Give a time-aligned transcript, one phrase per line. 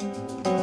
[0.00, 0.59] Música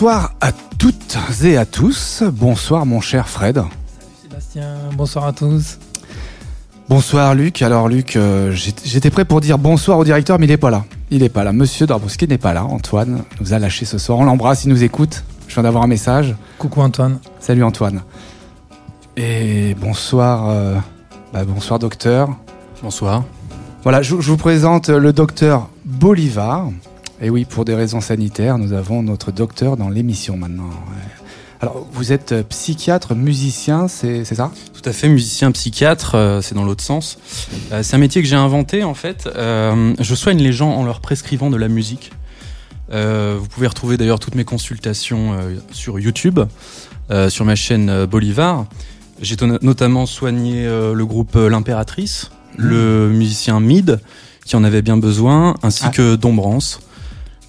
[0.00, 2.22] Bonsoir à toutes et à tous.
[2.22, 3.56] Bonsoir mon cher Fred.
[3.56, 3.68] Salut
[4.22, 5.78] Sébastien, bonsoir à tous.
[6.88, 7.60] Bonsoir Luc.
[7.60, 10.86] Alors Luc, euh, j'étais prêt pour dire bonsoir au directeur, mais il n'est pas là.
[11.10, 11.52] Il n'est pas là.
[11.52, 12.64] Monsieur Darbowski n'est pas là.
[12.64, 14.18] Antoine nous a lâché ce soir.
[14.18, 15.22] On l'embrasse, il nous écoute.
[15.48, 16.34] Je viens d'avoir un message.
[16.56, 17.18] Coucou Antoine.
[17.38, 18.00] Salut Antoine.
[19.18, 20.76] Et bonsoir, euh,
[21.34, 22.30] bah, bonsoir docteur.
[22.82, 23.24] Bonsoir.
[23.82, 26.68] Voilà, je, je vous présente le docteur Bolivar.
[27.22, 30.70] Et oui, pour des raisons sanitaires, nous avons notre docteur dans l'émission maintenant.
[31.60, 34.50] Alors, vous êtes euh, psychiatre, musicien, c'est ça?
[34.72, 37.18] Tout à fait, musicien, psychiatre, euh, c'est dans l'autre sens.
[37.70, 39.28] Euh, c'est un métier que j'ai inventé en fait.
[39.36, 42.12] Euh, je soigne les gens en leur prescrivant de la musique.
[42.92, 45.36] Vous pouvez retrouver d'ailleurs toutes mes consultations
[45.70, 46.40] sur YouTube,
[47.28, 48.66] sur ma chaîne Bolivar.
[49.22, 52.64] J'ai notamment soigné le groupe L'Impératrice, mmh.
[52.64, 54.00] le musicien Mid,
[54.44, 55.90] qui en avait bien besoin, ainsi ah.
[55.90, 56.80] que Dombrance.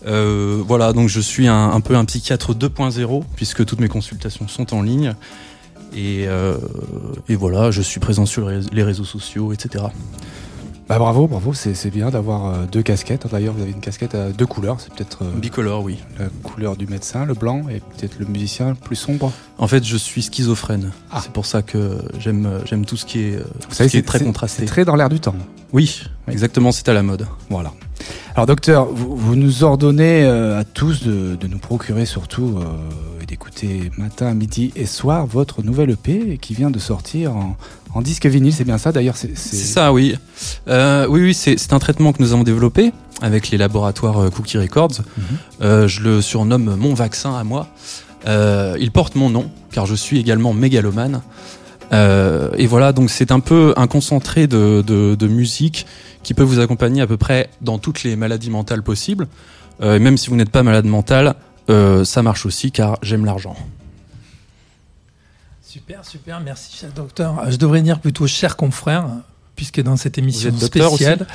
[0.06, 4.74] Euh, voilà, donc je suis un, peu un psychiatre 2.0 puisque toutes mes consultations sont
[4.74, 5.16] en ligne.
[5.94, 6.58] Et, euh,
[7.28, 9.86] et, voilà, je suis présent sur les réseaux sociaux, etc.
[10.92, 13.26] Bah bravo, bravo, c'est bien d'avoir euh, deux casquettes.
[13.32, 14.82] D'ailleurs, vous avez une casquette à deux couleurs.
[14.82, 16.00] C'est peut-être euh, bicolore, oui.
[16.20, 19.32] La couleur du médecin, le blanc, et peut-être le musicien plus sombre.
[19.58, 20.92] En fait, je suis schizophrène.
[21.10, 21.22] Ah.
[21.24, 24.64] C'est pour ça que j'aime j'aime tout ce qui est, vous savez, est très contrasté.
[24.64, 25.34] C'est très dans l'air du temps.
[25.72, 26.34] Oui, oui.
[26.34, 26.74] exactement.
[26.74, 27.26] C'est à la mode.
[27.50, 27.72] Voilà.
[28.36, 32.66] Alors docteur, vous, vous nous ordonnez euh, à tous de, de, nous procurer surtout euh,
[33.32, 37.56] d'écouter matin, midi et soir votre nouvelle EP qui vient de sortir en,
[37.94, 40.18] en disque vinyle, c'est bien ça d'ailleurs C'est ça, oui.
[40.68, 42.92] Euh, oui, oui, c'est un traitement que nous avons développé
[43.22, 44.98] avec les laboratoires euh, Cookie Records.
[45.00, 45.64] Mm -hmm.
[45.64, 47.68] euh, je le surnomme mon vaccin à moi.
[48.28, 51.22] Euh, il porte mon nom car je suis également mégalomane.
[52.62, 55.80] Et voilà, donc c'est un peu un concentré de, de, de, musique
[56.26, 59.26] qui peut vous accompagner à peu près dans toutes les maladies mentales possibles.
[60.06, 61.26] Même si vous n'êtes pas malade mental,
[61.70, 63.56] euh, ça marche aussi car j'aime l'argent.
[65.62, 67.50] Super, super, merci cher docteur.
[67.50, 69.08] Je devrais dire plutôt cher confrère,
[69.56, 71.26] puisque dans cette émission spéciale,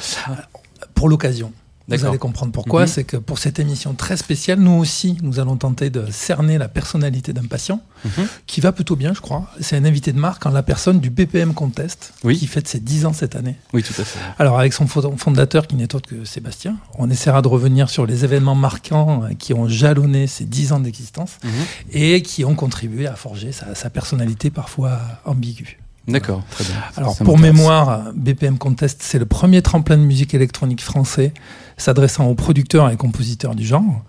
[0.95, 1.53] pour l'occasion.
[1.89, 2.83] Vous allez comprendre pourquoi.
[2.83, 2.93] Mm -hmm.
[2.95, 6.69] C'est que pour cette émission très spéciale, nous aussi, nous allons tenter de cerner la
[6.69, 8.27] personnalité d'un patient mm -hmm.
[8.47, 9.43] qui va plutôt bien, je crois.
[9.61, 12.35] C'est un invité de marque en la personne du BPM Contest, oui.
[12.39, 13.57] qui fête ses 10 ans cette année.
[13.75, 14.19] Oui, tout à fait.
[14.43, 14.87] Alors, avec son
[15.25, 19.51] fondateur, qui n'est autre que Sébastien, on essaiera de revenir sur les événements marquants qui
[19.59, 22.03] ont jalonné ces 10 ans d'existence mm -hmm.
[22.05, 24.93] et qui ont contribué à forger sa, sa personnalité parfois
[25.33, 25.75] ambiguë.
[26.09, 26.77] D'accord, très bien.
[26.97, 31.33] Alors, pour mémoire, BPM Contest, c'est le premier tremplin de musique électronique français
[31.77, 34.03] s'adressant aux producteurs et compositeurs du genre.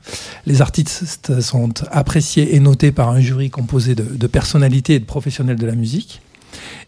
[0.45, 5.57] Les artistes sont appréciés et notés par un jury composé de, personnalités et de professionnels
[5.57, 6.21] de la musique.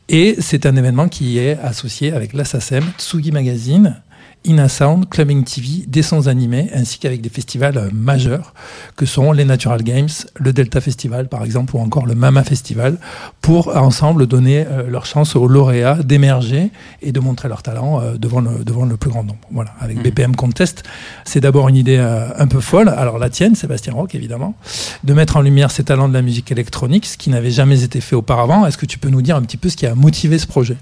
[0.07, 4.01] Et c'est un événement qui est associé avec l'ASSACEM, Tsugi Magazine,
[4.45, 8.53] Inasound, Clubbing TV, des sons animés, ainsi qu'avec des festivals majeurs
[8.95, 12.97] que sont les Natural Games, le Delta Festival par exemple, ou encore le Mama Festival,
[13.41, 18.15] pour ensemble donner euh, leur chance aux lauréats d'émerger et de montrer leur talent euh,
[18.17, 19.39] devant, le, devant le plus grand nombre.
[19.51, 20.03] Voilà, avec mmh.
[20.03, 20.83] BPM Contest,
[21.25, 24.55] c'est d'abord une idée euh, un peu folle, alors la tienne, Sébastien Rock évidemment,
[25.03, 27.99] de mettre en lumière ces talents de la musique électronique, ce qui n'avait jamais été
[27.99, 28.65] fait auparavant.
[28.65, 30.77] Est-ce que tu peux nous dire un petit peu ce qui a motivé ce projet?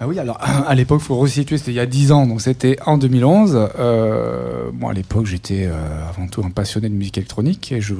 [0.00, 2.40] Ah oui, alors à l'époque, il faut resituer, c'était il y a 10 ans, donc
[2.40, 3.68] c'était en 2011.
[3.78, 7.94] Euh, moi, à l'époque, j'étais euh, avant tout un passionné de musique électronique et je,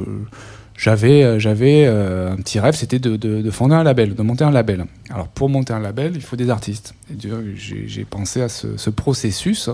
[0.76, 4.44] j'avais, j'avais euh, un petit rêve, c'était de, de, de, fonder un label, de monter
[4.44, 4.86] un label.
[5.10, 6.94] Alors pour monter un label, il faut des artistes.
[7.10, 7.16] Et
[7.56, 9.70] j'ai, pensé à ce, ce, processus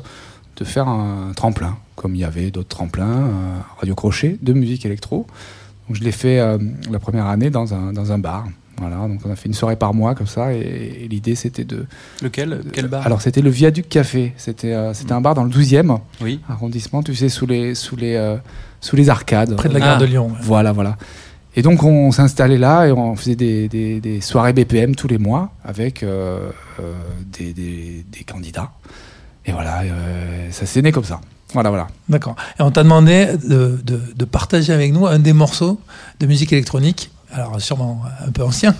[0.57, 3.31] de faire un tremplin, comme il y avait d'autres tremplins,
[3.79, 5.27] radio crochet, de musique électro.
[5.91, 6.57] Donc je l'ai fait euh,
[6.89, 8.47] la première année dans un, dans un bar.
[8.81, 11.65] Voilà, donc on a fait une soirée par mois comme ça, et, et l'idée c'était
[11.65, 11.85] de.
[12.23, 12.63] Lequel?
[12.73, 13.05] Quel bar?
[13.05, 14.33] Alors c'était le Viaduc Café.
[14.39, 15.19] C'était euh, c'était mmh.
[15.19, 16.41] un bar dans le 12e oui.
[16.49, 18.39] arrondissement, tu sais, sous les sous les euh,
[18.81, 19.55] sous les arcades.
[19.55, 20.01] Près de la gare ah.
[20.01, 20.29] de Lyon.
[20.29, 20.39] Ouais.
[20.41, 20.97] Voilà, voilà.
[21.57, 25.09] Et donc on, on s'installait là et on faisait des, des, des, soirées BPM tous
[25.09, 26.49] les mois avec euh,
[27.27, 28.71] des, des, candidats.
[29.45, 29.83] Et voilà,
[30.53, 31.21] ça s'est né comme ça.
[31.53, 31.89] Voilà, voilà.
[32.09, 32.37] D'accord.
[32.59, 35.81] Et on t'a demandé de, de, de partager avec nous un des morceaux
[36.21, 38.75] de musique électronique alors sûrement un peu ancien,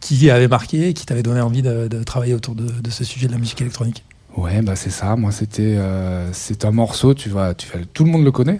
[0.00, 3.38] qui avait marqué, qui t'avait donné envie de, travailler autour de, ce sujet de la
[3.38, 4.04] musique électronique
[4.36, 5.16] Ouais, bah c'est ça.
[5.16, 7.14] Moi, c'était euh, c'est un morceau.
[7.14, 8.58] Tu vois, tu tout le monde le connaît.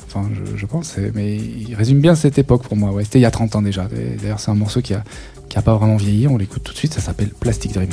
[0.57, 0.97] Je, pense.
[1.15, 2.95] Mais il résume bien cette époque pour moi.
[3.03, 3.87] C'était il y a 30 ans déjà.
[4.19, 5.05] D'ailleurs, c'est un morceau qui a
[5.51, 6.29] qui pas vraiment vieilli.
[6.29, 6.95] On l'écoute tout de suite.
[6.95, 7.91] Ça s'appelle Plastic Dream.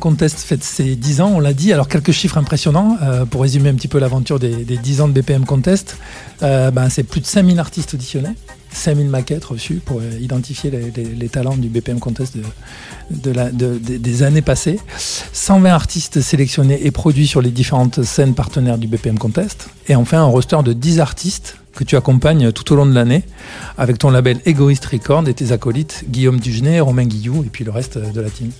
[0.00, 1.72] Contest fête ses 10 ans, on l'a dit.
[1.72, 5.12] Alors, quelques chiffres impressionnants euh, pour résumer un petit peu l'aventure des, 10 ans de
[5.12, 5.96] BPM Contest.
[6.42, 8.30] Euh, ben, c'est plus de 5000 artistes auditionnés,
[8.72, 12.36] 5000 maquettes reçues pour euh, identifier les, talents du BPM Contest
[13.10, 14.80] de, des années passées.
[14.96, 19.68] 120 artistes sélectionnés et produits sur les différentes scènes partenaires du BPM Contest.
[19.86, 23.22] Et enfin, un roster de 10 artistes que tu accompagnes tout au long de l'année
[23.78, 27.70] avec ton label Egoist Record et tes acolytes Guillaume Dugenet, Romain Guillou et puis le
[27.70, 28.50] reste de la team.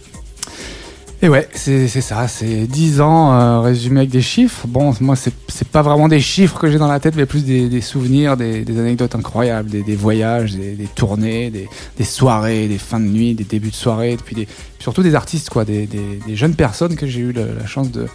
[1.22, 4.66] Et ouais, c'est ça, c'est 10 ans euh, résumé avec des chiffres.
[4.66, 7.80] Bon, moi, c'est pas vraiment des chiffres que j'ai dans la tête, mais plus des,
[7.82, 13.44] souvenirs, des, anecdotes incroyables, des, voyages, des, tournées, des, soirées, des fins de nuit, des
[13.44, 14.48] débuts de soirée, puis des,
[14.78, 15.86] surtout des artistes, quoi, des,
[16.32, 18.06] jeunes personnes que j'ai eu la, chance de,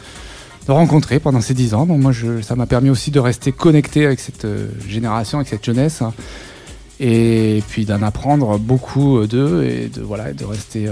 [0.68, 1.86] rencontrer pendant ces 10 ans.
[1.86, 5.50] Donc moi, je, ça m'a permis aussi de rester connecté avec cette euh, génération, avec
[5.50, 6.02] cette jeunesse.
[6.02, 6.12] Hein.
[7.00, 10.90] et puis d'en apprendre beaucoup euh, d'eux et de, voilà, de rester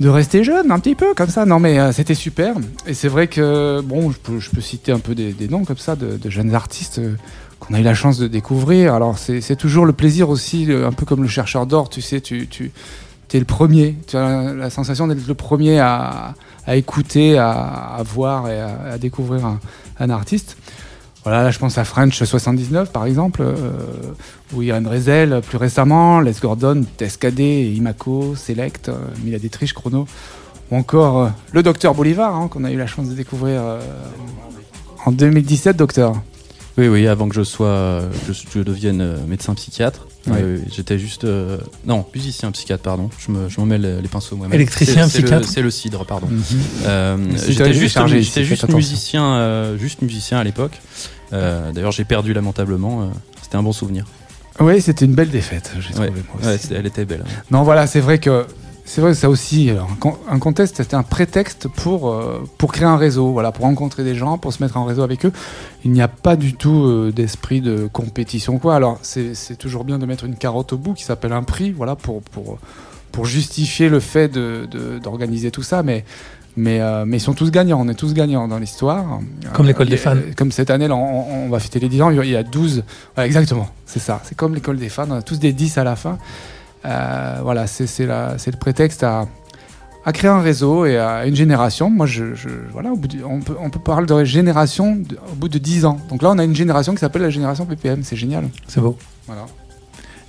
[0.00, 1.44] de rester jeune un petit peu comme ça.
[1.44, 2.54] Non mais euh, c'était super.
[2.86, 5.78] Et c'est vrai que bon, je peux, je peux, citer un peu des, noms comme
[5.78, 7.14] ça de, jeunes artistes euh,
[7.58, 8.94] qu'on a eu la chance de découvrir.
[8.94, 12.46] Alors c'est toujours le plaisir aussi, un peu comme le chercheur d'or, tu sais, tu,
[12.46, 12.70] tu
[13.32, 13.96] es le premier.
[14.06, 16.34] Tu as la, la sensation d'être le premier à,
[16.66, 19.58] à écouter, à, à voir et à, à découvrir un,
[20.00, 20.56] un artiste.
[21.28, 23.54] Voilà, là je pense à French 79 par exemple, euh,
[24.54, 30.06] ou Irene Rezel plus récemment, Les Gordon, Tescadé, Imaco, Select, euh, Mila Dietrich, Chrono,
[30.70, 33.78] ou encore euh, le Docteur Bolivar hein, qu'on a eu la chance de découvrir euh,
[35.04, 36.14] en 2017, Docteur.
[36.78, 40.06] Oui, oui, avant que je sois, je, je devienne euh, médecin psychiatre.
[40.28, 43.10] Oui, J'étais juste, euh, non, musicien psychiatre, pardon.
[43.18, 44.54] Je me, je m'en mêle les, pinceaux moi-même.
[44.54, 45.48] Électricien, C'est- c'est le- psychiatre.
[45.48, 46.28] C'est le cidre, pardon.
[46.86, 47.98] Euh, Si j'étais juste,
[48.68, 50.80] musicien, euh, juste musicien à l'époque.
[51.32, 53.02] Euh, D'ailleurs, j'ai perdu lamentablement.
[53.02, 53.06] euh,
[53.42, 54.04] C'était un bon souvenir.
[54.60, 56.06] Oui, c'était une belle défaite, j'ai Ouais.
[56.06, 56.22] trouvé.
[56.28, 56.46] moi aussi.
[56.48, 57.24] Ouais, c'était- elle était belle.
[57.50, 58.44] Non, voilà, c'est vrai que
[58.84, 59.70] c'est vrai que ça aussi.
[59.70, 63.52] Alors, un, con- un contest, c'était un prétexte pour euh, pour créer un réseau, voilà,
[63.52, 65.32] pour rencontrer des gens, pour se mettre en réseau avec eux.
[65.84, 68.74] Il n'y a pas du tout euh, d'esprit de compétition, quoi.
[68.74, 71.94] Alors, c'est toujours bien de mettre une carotte au bout qui s'appelle un prix, voilà,
[71.96, 72.58] pour pour
[73.12, 76.04] pour justifier le fait de de- d'organiser tout ça, mais.
[76.60, 79.20] Mais, euh, mais ils sont tous gagnants, on est tous gagnants dans l'histoire.
[79.52, 80.16] Comme l'école Euh, des fans.
[80.36, 82.82] Comme cette année, là, on, on va fêter les 10 ans, il y a 12.
[83.14, 84.20] Voilà, exactement, c'est ça.
[84.24, 86.18] C'est comme l'école des fans, on a tous des 10 à la fin.
[86.84, 89.26] Euh, voilà, c'est le prétexte à,
[90.04, 91.90] à créer un réseau et à une génération.
[91.90, 95.16] Moi, je, je- voilà, au bout du- on, peut, on peut parler de génération de-
[95.30, 95.98] au bout de 10 ans.
[96.08, 98.48] Donc là, on a une génération qui s'appelle la génération PPM, c'est génial.
[98.66, 98.96] C'est beau.
[99.28, 99.46] Voilà.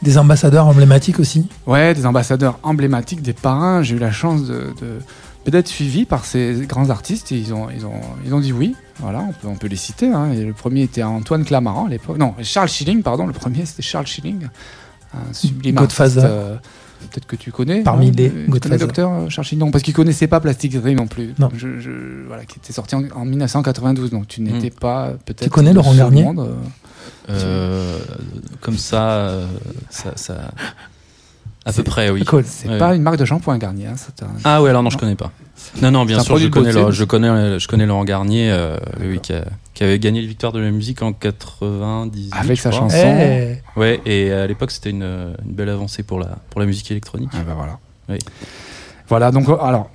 [0.03, 1.47] Des ambassadeurs emblématiques aussi.
[1.65, 3.81] Ouais, des ambassadeurs emblématiques, des parrains.
[3.81, 4.99] J'ai eu la chance de, de-
[5.45, 8.75] d'être suivi par ces grands artistes et ils ont, ils ont, ils ont dit oui.
[8.99, 10.07] Voilà, on peut, on peut les citer.
[10.11, 10.31] hein.
[10.31, 12.17] Et le premier était Antoine Clamaran à l'époque.
[12.17, 13.25] Non, Charles Schilling, pardon.
[13.25, 14.47] Le premier, c'était Charles Schilling.
[15.13, 16.17] Un sublime Godfather.
[16.19, 16.25] artiste.
[16.33, 16.55] euh,
[17.11, 17.81] Peut-être que tu connais.
[17.81, 18.77] Parmi non les tu connais Godfather.
[18.79, 19.65] docteur euh, Charles Schilling?
[19.65, 21.33] Non, parce qu'il connaissait pas Plastic Dream non plus.
[21.39, 21.49] Non.
[21.55, 24.11] Je, je- voilà, qui était sorti en, en 1992.
[24.11, 25.43] Donc tu n'étais pas peut-être.
[25.45, 26.23] Tu connais Laurent Garnier?
[26.23, 26.53] monde, euh.
[27.29, 27.99] Euh,
[28.59, 29.47] comme ça, euh,
[29.89, 30.51] ça, ça-
[31.69, 32.23] à peu près, oui.
[32.45, 32.77] C'est Ouais.
[32.77, 33.87] pas une marque de shampoing Garnier.
[33.87, 35.31] hein, un- Ah ouais, alors non, je connais pas.
[35.81, 39.19] Non, non, bien sûr, je connais, le- je connais, je connais Laurent Garnier, euh, oui,
[39.19, 42.29] qui, a- qui avait gagné le victoire de la musique en 90.
[42.33, 42.95] Avec sa chanson.
[42.97, 46.89] Eh, Ouais, et à l'époque, c'était une, une belle avancée pour la, pour la musique
[46.91, 47.29] électronique.
[47.33, 47.77] Ah bah voilà.
[48.09, 48.17] Oui.
[49.07, 49.89] Voilà, donc euh, alors,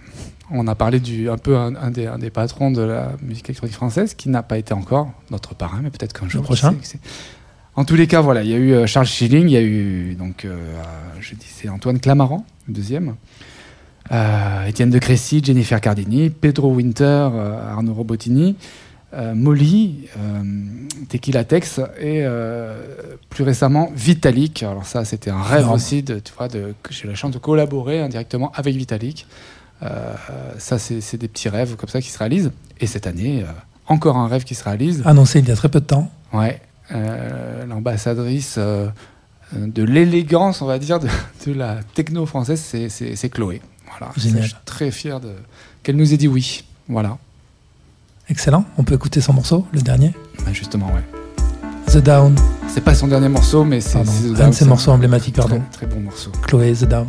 [0.50, 3.48] on a parlé du un peu un, un des, un des patrons de la musique
[3.48, 6.42] électronique française qui n'a pas été encore notre parrain, mais peut-être qu'un jour.
[6.42, 6.74] qui prochain.
[7.76, 9.62] En tous les cas, voilà, il y a eu euh, Charles Schilling, il y a
[9.62, 10.56] eu donc, euh,
[11.20, 13.16] je disais Antoine Clamaran, le deuxième,
[14.12, 17.30] euh, Étienne de Crécy, Jennifer Cardini, Pedro Winter,
[17.70, 18.56] Arnaud Robotini,
[19.34, 20.08] Molly,
[21.08, 22.82] Tequila Tex et euh,
[23.30, 24.62] plus récemment Vitalik.
[24.62, 27.32] Alors ça, c'était un rêve aussi de, tu vois, de, que j'ai eu la chance
[27.32, 29.26] de collaborer indirectement avec Vitalik.
[29.82, 30.14] Euh,
[30.58, 32.52] ça, c'est des petits rêves comme ça qui se réalisent.
[32.80, 33.52] Et cette année, euh,
[33.86, 35.02] encore un rêve qui se réalise.
[35.04, 36.10] Annoncé il y a très peu de temps.
[36.32, 36.60] Ouais,
[36.90, 38.88] l'ambassadrice euh,
[39.54, 41.08] de l'élégance, on va dire, de,
[41.46, 43.60] de la techno française, c'est- Chloé.
[43.90, 44.42] Voilà, Génial.
[44.42, 45.30] Je suis très fier de
[45.82, 46.64] qu'elle nous ait dit oui.
[46.88, 47.18] Voilà,
[48.28, 48.64] Excellent.
[48.78, 50.12] On peut écouter son morceau, le dernier?
[50.44, 51.04] Bah, justement, ouais.
[51.92, 52.34] The Down.
[52.68, 55.62] C'est pas son dernier morceau, mais c'est Un de ses morceaux emblématiques, Très, pardon.
[55.70, 56.32] très bon morceau.
[56.46, 57.06] Chloé, The Down.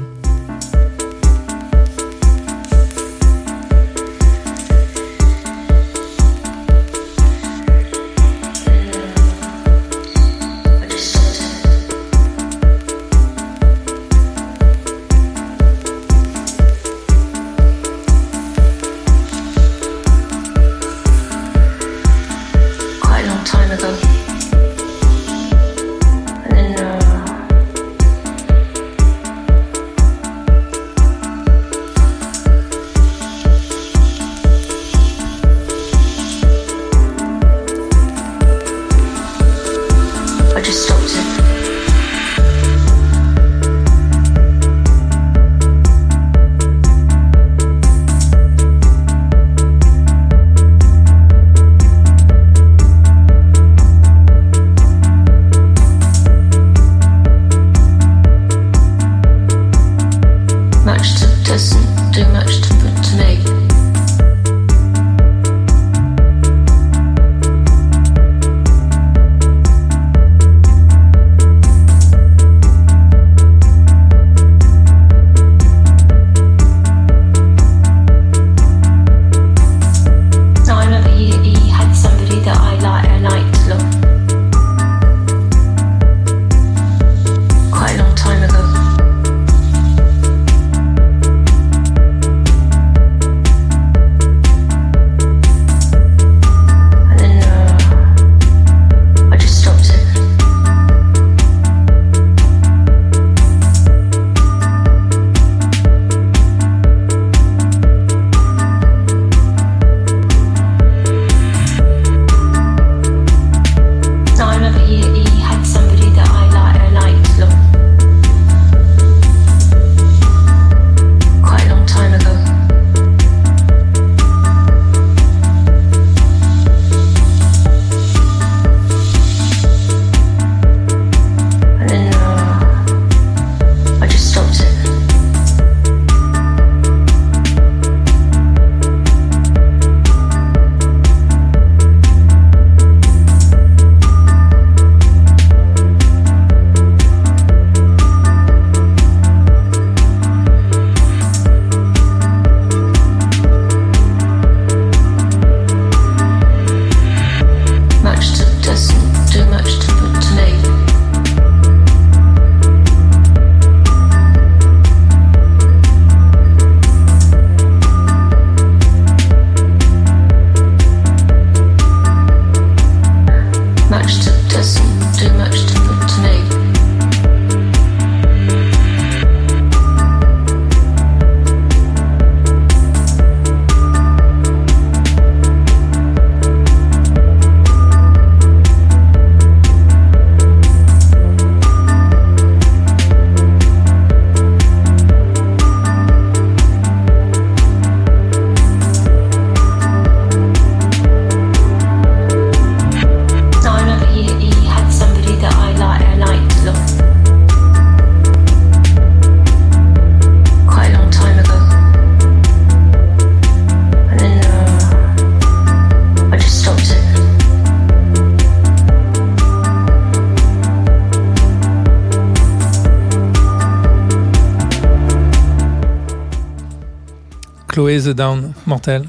[228.01, 229.03] The Down, mortel.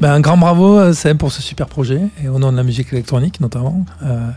[0.00, 2.62] Ben, un grand bravo, euh, Seb, pour ce super projet, et au nom de la
[2.62, 4.30] musique électronique notamment, euh,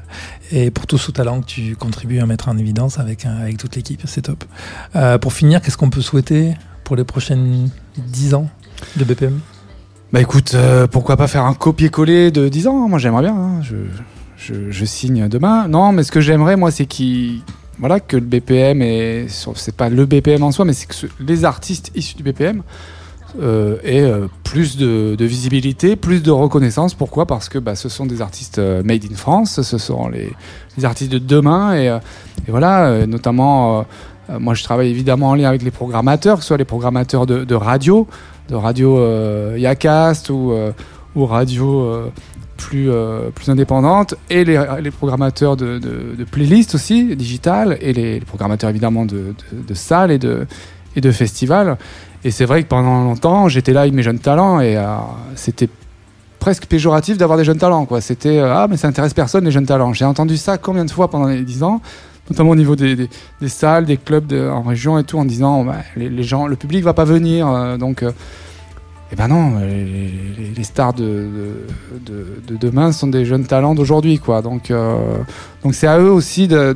[0.51, 3.57] et pour tout ce talent que tu contribues à mettre en évidence avec, un- avec
[3.57, 4.43] toute l'équipe, c'est top.
[4.95, 8.49] Euh, pour finir, qu'est-ce qu'on peut souhaiter pour les prochaines 10 ans
[8.95, 9.39] de BPM
[10.13, 13.35] Bah écoute, euh, pourquoi pas faire un copier-coller de 10 ans hein, Moi j'aimerais bien,
[13.35, 13.61] hein.
[13.61, 13.75] je,
[14.71, 15.67] je, signe demain.
[15.67, 16.85] Non, mais ce que j'aimerais moi c'est
[17.79, 21.45] voilà, que le BPM, et c'est pas le BPM en soi, mais c'est que les
[21.45, 22.63] artistes issus du BPM
[23.39, 26.93] euh, aient euh, plus de, visibilité, plus de reconnaissance.
[26.93, 27.25] Pourquoi?
[27.25, 30.33] Parce que bah, ce sont des artistes euh, made in France, ce sont les,
[30.83, 33.83] artistes de demain, et, et voilà, notamment,
[34.29, 37.55] moi je travaille évidemment en lien avec les programmateurs, que ce soit les programmateurs de,
[37.55, 38.07] radio,
[38.49, 40.53] de radio Yacast ou,
[41.15, 42.11] radio
[42.57, 42.91] plus,
[43.47, 45.81] indépendante, et les, les programmateurs de,
[46.31, 50.45] playlists aussi, digitales, et les, les programmateurs évidemment de, de, de salles et de,
[50.97, 51.77] et de festivals.
[52.25, 54.83] Et c'est vrai que pendant longtemps, j'étais là avec mes jeunes talents, et euh,
[55.35, 55.69] c'était
[56.39, 57.85] presque péjoratif d'avoir des jeunes talents.
[57.85, 58.01] quoi.
[58.01, 59.93] C'était euh, Ah, mais ça intéresse personne, les jeunes talents.
[59.93, 61.81] J'ai entendu ça combien de fois pendant les 10 ans
[62.29, 65.75] notamment au niveau des, des, salles, des clubs en région et tout, en disant bah,
[65.95, 68.11] les, gens, le public va pas venir, euh, donc euh,
[69.13, 74.19] eh ben non, les, stars de, de, de- de demain sont des jeunes talents d'aujourd'hui,
[74.19, 74.41] quoi.
[74.41, 74.73] Donc
[75.63, 76.73] donc c'est à eux aussi de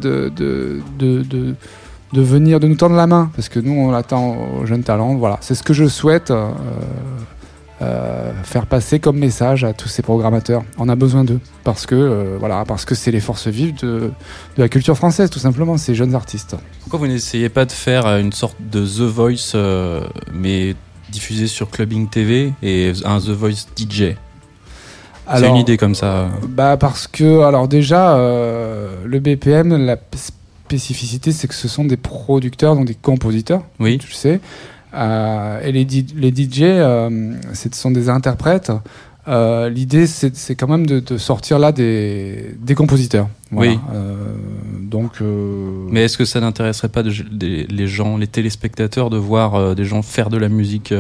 [2.14, 5.16] de, venir, de nous tendre la main, parce que nous on attend aux jeunes talents.
[5.16, 6.32] Voilà, c'est ce que je souhaite.
[6.32, 6.50] euh,
[7.82, 10.62] euh, faire passer comme message à tous ces programmateurs.
[10.78, 14.12] On a besoin d'eux parce que euh, voilà, parce que c'est les forces vives de,
[14.56, 16.56] de la culture française, tout simplement, ces jeunes artistes.
[16.82, 19.56] Pourquoi vous n'essayez pas de faire une sorte de The Voice,
[20.32, 20.76] mais
[21.10, 24.14] diffusé sur Clubbing TV et un The Voice DJ
[25.36, 26.28] C'est une idée comme ça.
[26.50, 29.98] Bah parce que alors déjà le BPM, la
[30.76, 33.98] spécificité c'est que ce sont des producteurs, donc des compositeurs, Oui.
[33.98, 34.40] tu le sais.
[34.94, 38.72] Euh, et les, les DJ, euh, ce sont des interprètes.
[39.28, 43.28] Euh, L'idée, c'est quand même de, de sortir là des, des compositeurs.
[43.52, 43.74] Voilà.
[43.74, 43.80] Oui.
[44.82, 45.20] Donc.
[45.92, 47.12] Mais est-ce que ça n'intéresserait pas de-
[47.70, 50.94] les gens, les téléspectateurs, de voir des gens faire de la musique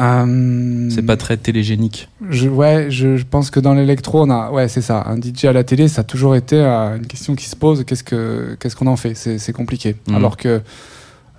[0.00, 2.08] euh, C'est pas très télégénique.
[2.30, 5.04] Je, ouais, je, je pense que dans l'électro, on a, ouais, c'est ça.
[5.06, 7.84] Un DJ à la télé, ça a toujours été euh, une question qui se pose.
[7.84, 9.14] Qu'est-ce que, qu'est-ce qu'on en fait?
[9.14, 9.96] C'est, compliqué.
[10.08, 10.14] Mhm.
[10.14, 10.60] Alors que,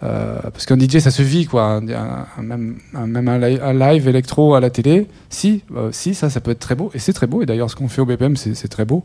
[0.04, 1.64] euh, parce qu'un DJ, ça se vit, quoi.
[1.82, 6.30] Un, même, un, même un, li- un live électro à la télé, si, si, ça,
[6.30, 6.92] ça peut être très beau.
[6.94, 7.42] Et c'est très beau.
[7.42, 9.04] Et d'ailleurs, ce qu'on fait au BPM, c'est, c'est très beau.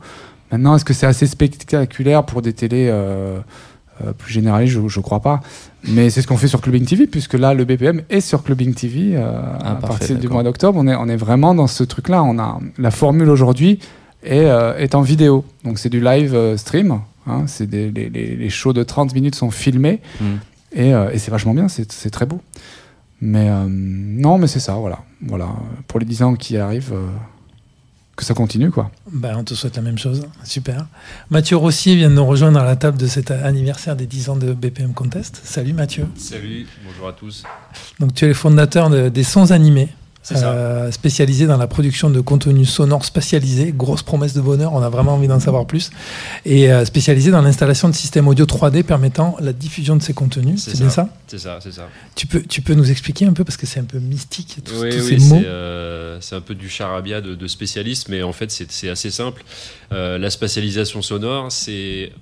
[0.51, 2.93] Maintenant, est-ce que c'est assez spectaculaire pour des télés
[4.07, 5.41] euh, plus généralistes Je, je crois pas.
[5.89, 8.75] Mais c'est ce qu'on fait sur Clubbing TV, puisque là, le BPM est sur Clubbing
[8.75, 10.79] TV euh, Ah, à parfait, partir du mois d'octobre.
[10.79, 12.23] On est, on est vraiment dans ce truc-là.
[12.23, 13.79] On a la formule aujourd'hui
[14.23, 15.45] est, euh, est en vidéo.
[15.65, 17.01] Donc c'est du live stream.
[17.27, 17.45] hein.
[17.47, 20.25] c'est des, les, shows de 30 minutes sont filmés Mm.
[20.75, 21.69] et, et c'est vachement bien.
[21.69, 22.41] C'est c'est très beau.
[23.21, 24.75] Mais non, mais c'est ça.
[24.75, 25.49] Voilà, voilà.
[25.89, 26.95] Pour les 10 ans qui arrivent,
[28.23, 28.91] que ça continue, quoi.
[29.11, 30.23] Ben, on te souhaite la même chose.
[30.45, 30.87] Super.
[31.31, 34.37] Mathieu Rossi vient de nous rejoindre à la table de cet anniversaire des 10 ans
[34.37, 35.41] de BPM Contest.
[35.45, 36.07] Salut Mathieu.
[36.17, 37.43] Salut, bonjour à tous.
[38.01, 39.89] Donc tu es le fondateur de- des Sons Animés.
[40.31, 43.73] Euh, spécialisé dans la production de contenu sonore spatialisé.
[43.73, 45.91] Grosse promesse de bonheur, on a vraiment envie d'en savoir plus.
[46.45, 50.63] Et euh, spécialisé dans l'installation de systèmes audio 3D permettant la diffusion de ces contenus.
[50.65, 51.09] C'est bien ça.
[51.27, 51.89] C'est ça, c'est ça.
[52.15, 54.83] tu peux, tu peux nous expliquer un peu parce que c'est un peu mystique tous,
[54.83, 55.41] oui, tous oui, ces mots.
[55.41, 59.11] c'est euh, c'est un peu du charabia de, de spécialistes, mais en fait, c'est assez
[59.11, 59.45] simple.
[59.93, 62.13] Euh, la spatialisation sonore, c'est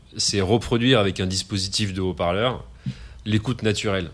[0.40, 2.64] reproduire avec un dispositif de haut-parleur
[3.26, 4.10] l'écoute naturelle.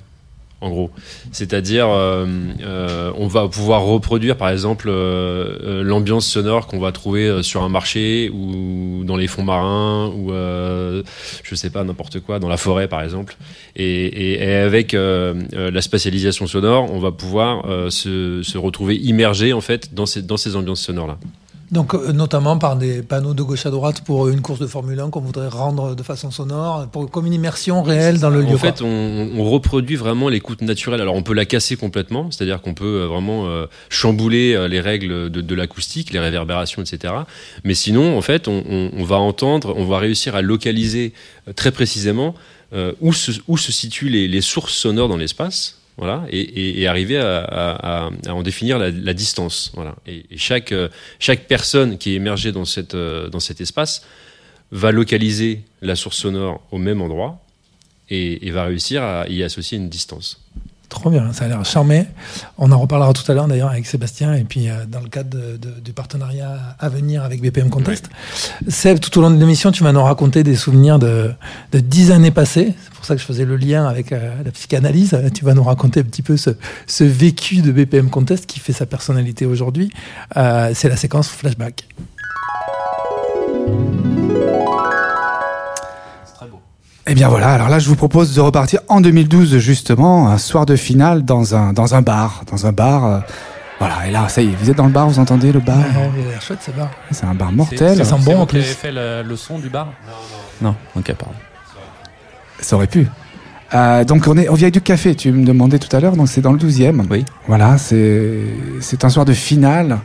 [0.62, 0.90] En gros,
[1.32, 2.24] c'est-à-dire, euh,
[2.64, 7.42] euh, on va pouvoir reproduire, par exemple, euh, euh, l'ambiance sonore qu'on va trouver euh,
[7.42, 11.02] sur un marché ou dans les fonds marins ou, euh,
[11.44, 13.36] je sais pas, n'importe quoi, dans la forêt, par exemple.
[13.76, 19.60] Et, et- et avec la spatialisation sonore, on va pouvoir se, se retrouver immergé en
[19.60, 21.18] fait dans ces, dans ces ambiances sonores là.
[21.72, 25.00] Donc euh, notamment par des panneaux de gauche à droite pour une course de Formule
[25.00, 28.54] 1 qu'on voudrait rendre de façon sonore, pour, comme une immersion réelle dans le lieu.
[28.54, 31.00] En fait, on, on reproduit vraiment l'écoute naturelle.
[31.00, 34.80] Alors, on peut la casser complètement, c'est-à-dire qu'on peut euh, vraiment euh, chambouler euh, les
[34.80, 37.12] règles de, de l'acoustique, les réverbérations, etc.
[37.64, 41.12] Mais sinon, en fait, on, on- on va entendre, on va réussir à localiser
[41.48, 42.34] euh, très précisément
[42.74, 45.78] euh, où, se, où se situent les, les sources sonores dans l'espace.
[45.98, 49.72] Voilà, et, arriver à, en définir la, distance.
[49.74, 49.96] Voilà.
[50.06, 54.04] Et, chaque, euh, chaque personne qui est émergée dans, cette, euh, dans cet espace
[54.72, 57.40] va localiser la source sonore au même endroit
[58.10, 60.40] et va réussir à y associer une distance.
[60.96, 62.06] Trop bien, ça a l'air charmé.
[62.56, 65.28] On en reparlera tout à l'heure d'ailleurs avec Sébastien et puis euh, dans le cadre
[65.28, 68.08] de- de- du partenariat à venir avec BPM Contest.
[68.66, 71.32] Seb, tout au long de l'émission, tu vas nous raconter des souvenirs de,
[71.72, 72.72] de 10 années passées.
[72.82, 75.12] C'est pour ça que je faisais le lien avec euh, la psychanalyse.
[75.12, 76.48] Euh, Tu vas nous raconter un petit peu ce,
[76.86, 79.90] ce vécu de BPM Contest qui fait sa personnalité aujourd'hui.
[80.38, 81.86] Euh, C'est la séquence flashback.
[87.08, 90.66] Eh bien voilà, alors là je vous propose de repartir en 2012 justement, un soir
[90.66, 92.42] de finale dans un, dans un bar.
[92.50, 93.04] Dans un bar.
[93.04, 93.18] euh,
[93.78, 95.76] voilà, et là, ça y est, vous êtes dans le bar, vous entendez le bar?
[95.78, 96.88] Ah, il a l'air chouette ce bar.
[97.10, 97.96] C'est un bar mortel.
[97.98, 98.74] Ça sent C'est bon, vous en qui avez plus.
[98.74, 99.88] fait le, le son du bar?
[100.62, 100.74] Non, non.
[101.00, 101.34] ok, pardon.
[102.60, 103.06] Ça aurait pu.
[103.74, 106.28] Euh, donc on est au Vieille du Café, tu me demandais tout à l'heure, donc
[106.28, 107.04] c'est dans le 12e.
[107.10, 107.24] Oui.
[107.48, 108.40] Voilà, c'est
[108.80, 109.98] c'est un soir de finale.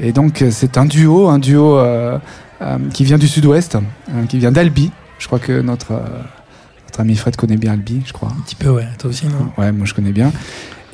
[0.00, 2.18] Et donc c'est un duo, un duo euh,
[2.62, 4.90] euh, qui vient du sud-ouest, euh, qui vient d'Albi.
[5.18, 5.98] Je crois que notre, euh,
[6.90, 8.30] notre ami Fred connaît bien Albi, je crois.
[8.36, 8.86] Un petit peu, ouais.
[8.98, 9.50] Toi aussi, non?
[9.56, 10.32] Ouais, moi je connais bien.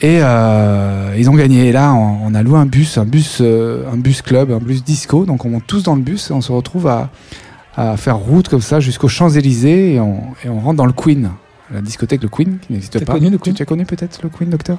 [0.02, 1.68] Et euh, ils ont gagné.
[1.68, 4.58] Et là, on, on a loué un bus, un bus, euh, un bus club, un
[4.58, 5.24] bus disco.
[5.24, 7.08] Donc on monte tous dans le bus et on se retrouve à,
[7.76, 11.30] à faire route comme ça jusqu'aux Champs-Élysées et on, et on rentre dans le Queen,
[11.72, 13.14] la discothèque le Queen qui n'existe T'as pas.
[13.14, 13.54] connu le Tu- Queen?
[13.54, 14.78] Tu as connu peut-être le Queen, docteur?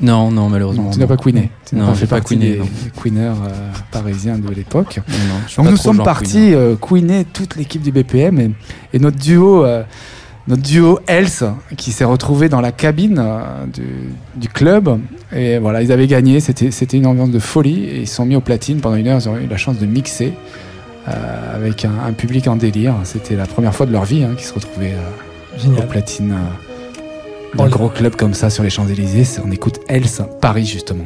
[0.00, 0.84] Non, non, malheureusement.
[0.84, 1.50] Non, tu n'as pas queené.
[1.66, 2.66] Tu n'as Non, j'ai fait pas partie queené, des, non.
[3.02, 5.00] queeners euh, parisiens de l'époque.
[5.56, 8.50] Donc pas nous trop sommes partis euh, queener toute l'équipe du BPM et,
[8.92, 9.82] et notre duo, euh,
[10.48, 11.44] notre duo Else
[11.76, 13.82] qui s'est retrouvé dans la cabine euh, du,
[14.36, 14.98] du club
[15.32, 16.40] et voilà ils avaient gagné.
[16.40, 19.20] C'était une ambiance de folie et ils se sont mis au platine pendant une heure.
[19.20, 20.32] Ils ont eu la chance de mixer
[21.08, 22.94] euh, avec un, un public en délire.
[23.04, 27.56] C'était la première fois de leur vie hein, qu'ils se retrouvaient euh, au platine euh,
[27.56, 29.24] d'un les- gros club comme ça sur les Champs Élysées.
[29.24, 31.04] C'est- On écoute Else Paris justement.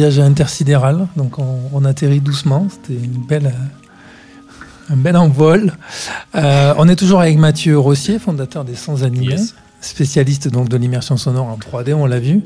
[0.00, 1.08] Voyage intersidéral.
[1.16, 2.68] Donc on, on atterrit doucement.
[2.70, 5.74] C'était une belle, euh, un bel envol.
[6.34, 9.34] Euh, on est toujours avec Mathieu Rossier, fondateur des Sans Animés.
[9.34, 9.54] Yes.
[9.82, 12.42] Spécialiste donc de l'immersion sonore en 3D, on l'a vu.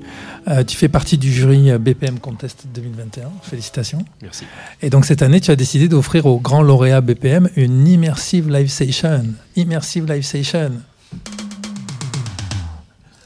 [0.46, 3.24] Euh, tu fais partie du jury BPM Contest 2021.
[3.42, 4.04] Félicitations.
[4.22, 4.44] Merci.
[4.82, 8.68] Et donc cette année, tu as décidé d'offrir aux grands lauréats BPM une immersive live
[8.68, 9.24] session.
[9.56, 10.72] Immersive live session.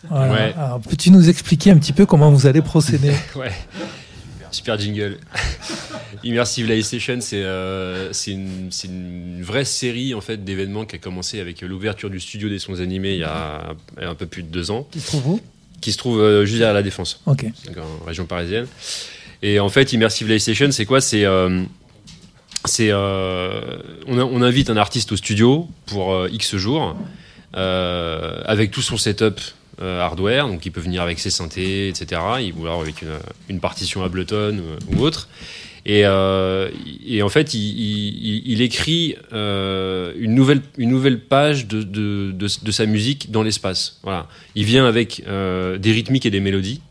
[0.08, 0.32] Voilà.
[0.32, 0.54] Ouais.
[0.56, 3.12] Alors, peux-tu nous expliquer un petit peu comment vous allez procéder?
[3.36, 3.52] Ouais.
[4.50, 5.18] Super jingle.
[6.24, 11.40] Immersive Live Station, c'est euh, une, une vraie série en fait d'événements qui a commencé
[11.40, 14.70] avec l'ouverture du studio des sons animés il y a un peu plus de deux
[14.70, 15.40] ans, Qui se trouve où?
[15.80, 17.44] Qui se trouve euh, juste derrière la Défense, Ok.
[17.66, 18.66] donc en région parisienne.
[19.42, 21.00] Et en fait, Immersive Live Station, c'est quoi?
[21.00, 21.62] C'est euh,
[22.64, 26.96] c'est euh, on, invite un artiste au studio pour X jours
[27.52, 29.40] avec tout son setup
[29.80, 32.20] euh, hardware, donc il peut venir avec ses synthés, etc.
[32.56, 33.04] Ou alors avec
[33.48, 34.58] une, partition Ableton
[34.90, 35.28] ou, ou autre.
[35.88, 36.68] Et, euh,
[37.06, 42.70] et en fait, il, écrit euh, une, nouvelle, une nouvelle page de, de, de, de
[42.70, 43.98] sa musique dans l'espace.
[44.02, 44.26] Voilà.
[44.54, 46.82] Il vient avec euh, des rythmiques et des mélodies.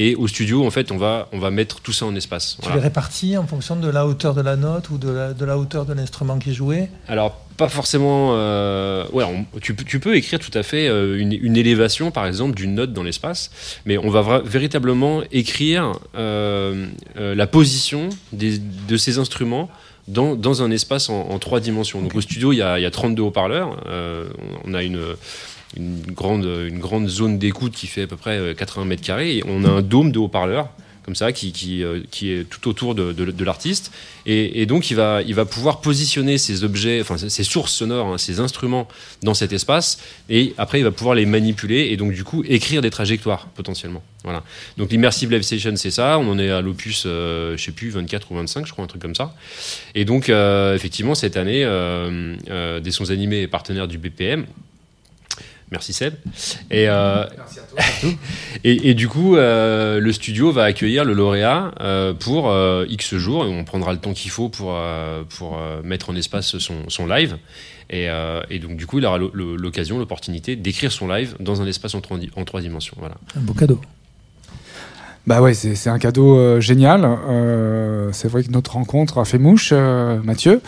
[0.00, 2.54] Et au studio, en fait, on va, on va mettre tout ça en espace.
[2.60, 2.76] Tu Voilà.
[2.76, 5.58] les répartis en fonction de la hauteur de la note ou de la, de la
[5.58, 8.30] hauteur de l'instrument qui est joué Alors, pas forcément.
[8.34, 12.12] euh, ouais, on- tu, peux- tu peux écrire tout à fait euh, une, une élévation,
[12.12, 13.50] par exemple, d'une note dans l'espace,
[13.86, 19.68] mais on va véritablement écrire euh, la position des- de ces instruments
[20.06, 22.00] dans, dans un espace en, en trois dimensions.
[22.00, 23.76] Donc, au studio, il y a, il y a 32 haut-parleurs.
[24.64, 25.00] on a une.
[25.76, 29.36] Une grande, une grande zone d'écoute qui fait à peu près euh, 80 mètres carrés
[29.36, 30.70] et on a un dôme de haut-parleurs
[31.08, 33.92] comme ça qui, qui, euh, qui est tout autour de, l'artiste
[34.26, 38.08] et, et donc il va, il va pouvoir positionner ses objets, enfin ses sources sonores,
[38.08, 38.86] hein, ses instruments
[39.22, 42.82] dans cet espace et après il va pouvoir les manipuler et donc du coup écrire
[42.82, 44.02] des trajectoires potentiellement.
[44.22, 44.44] Voilà.
[44.76, 47.88] Donc l'immersive live station c'est ça, on en est à l'opus, euh, je sais plus
[47.88, 49.34] 24 ou 25 je crois un truc comme ça.
[49.94, 54.44] Et donc euh, effectivement cette année euh, euh, des sons animés est partenaire du BPM.
[55.70, 56.14] Merci Seb.
[56.70, 57.24] Et, euh,
[58.64, 63.14] et, et du coup, euh, le studio va accueillir le lauréat euh, pour euh, X
[63.16, 63.44] jours.
[63.44, 66.88] Et on prendra le temps qu'il faut pour, euh, pour euh, mettre en espace son,
[66.88, 67.36] son live.
[67.90, 71.34] Et, euh, et donc, du coup, il aura l'o- l'o- l'occasion, l'opportunité d'écrire son live
[71.40, 72.96] dans un espace en trois, en trois dimensions.
[72.98, 73.16] Voilà.
[73.36, 73.80] Un beau cadeau.
[75.26, 77.04] Bah ouais, c'est un cadeau euh, génial.
[77.04, 80.62] Euh, c'est vrai que notre rencontre a fait mouche, euh, Mathieu.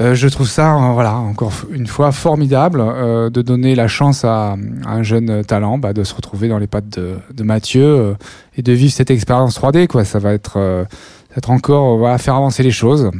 [0.00, 4.24] Euh, je trouve ça, euh, voilà, encore une fois formidable euh, de donner la chance
[4.24, 7.84] à, à un jeune talent bah, de se retrouver dans les pattes de, de Mathieu
[7.84, 8.14] euh,
[8.56, 9.86] et de vivre cette expérience 3D.
[9.86, 10.04] Quoi.
[10.04, 10.84] Ça va être, euh,
[11.36, 13.10] être encore, voilà, faire avancer les choses.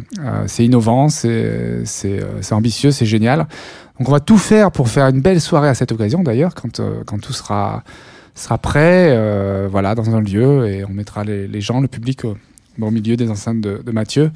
[0.46, 1.84] C'est innovant, c'est
[2.50, 3.46] ambitieux, c'est génial.
[3.98, 6.80] Donc on va tout faire pour faire une belle soirée à cette occasion d'ailleurs, quand,
[7.06, 7.82] quand tout sera
[8.36, 9.16] sera prêt,
[9.68, 12.36] voilà, dans un lieu, et on mettra les, les gens, le public au,
[12.80, 14.30] au milieu des enceintes de, de Mathieu.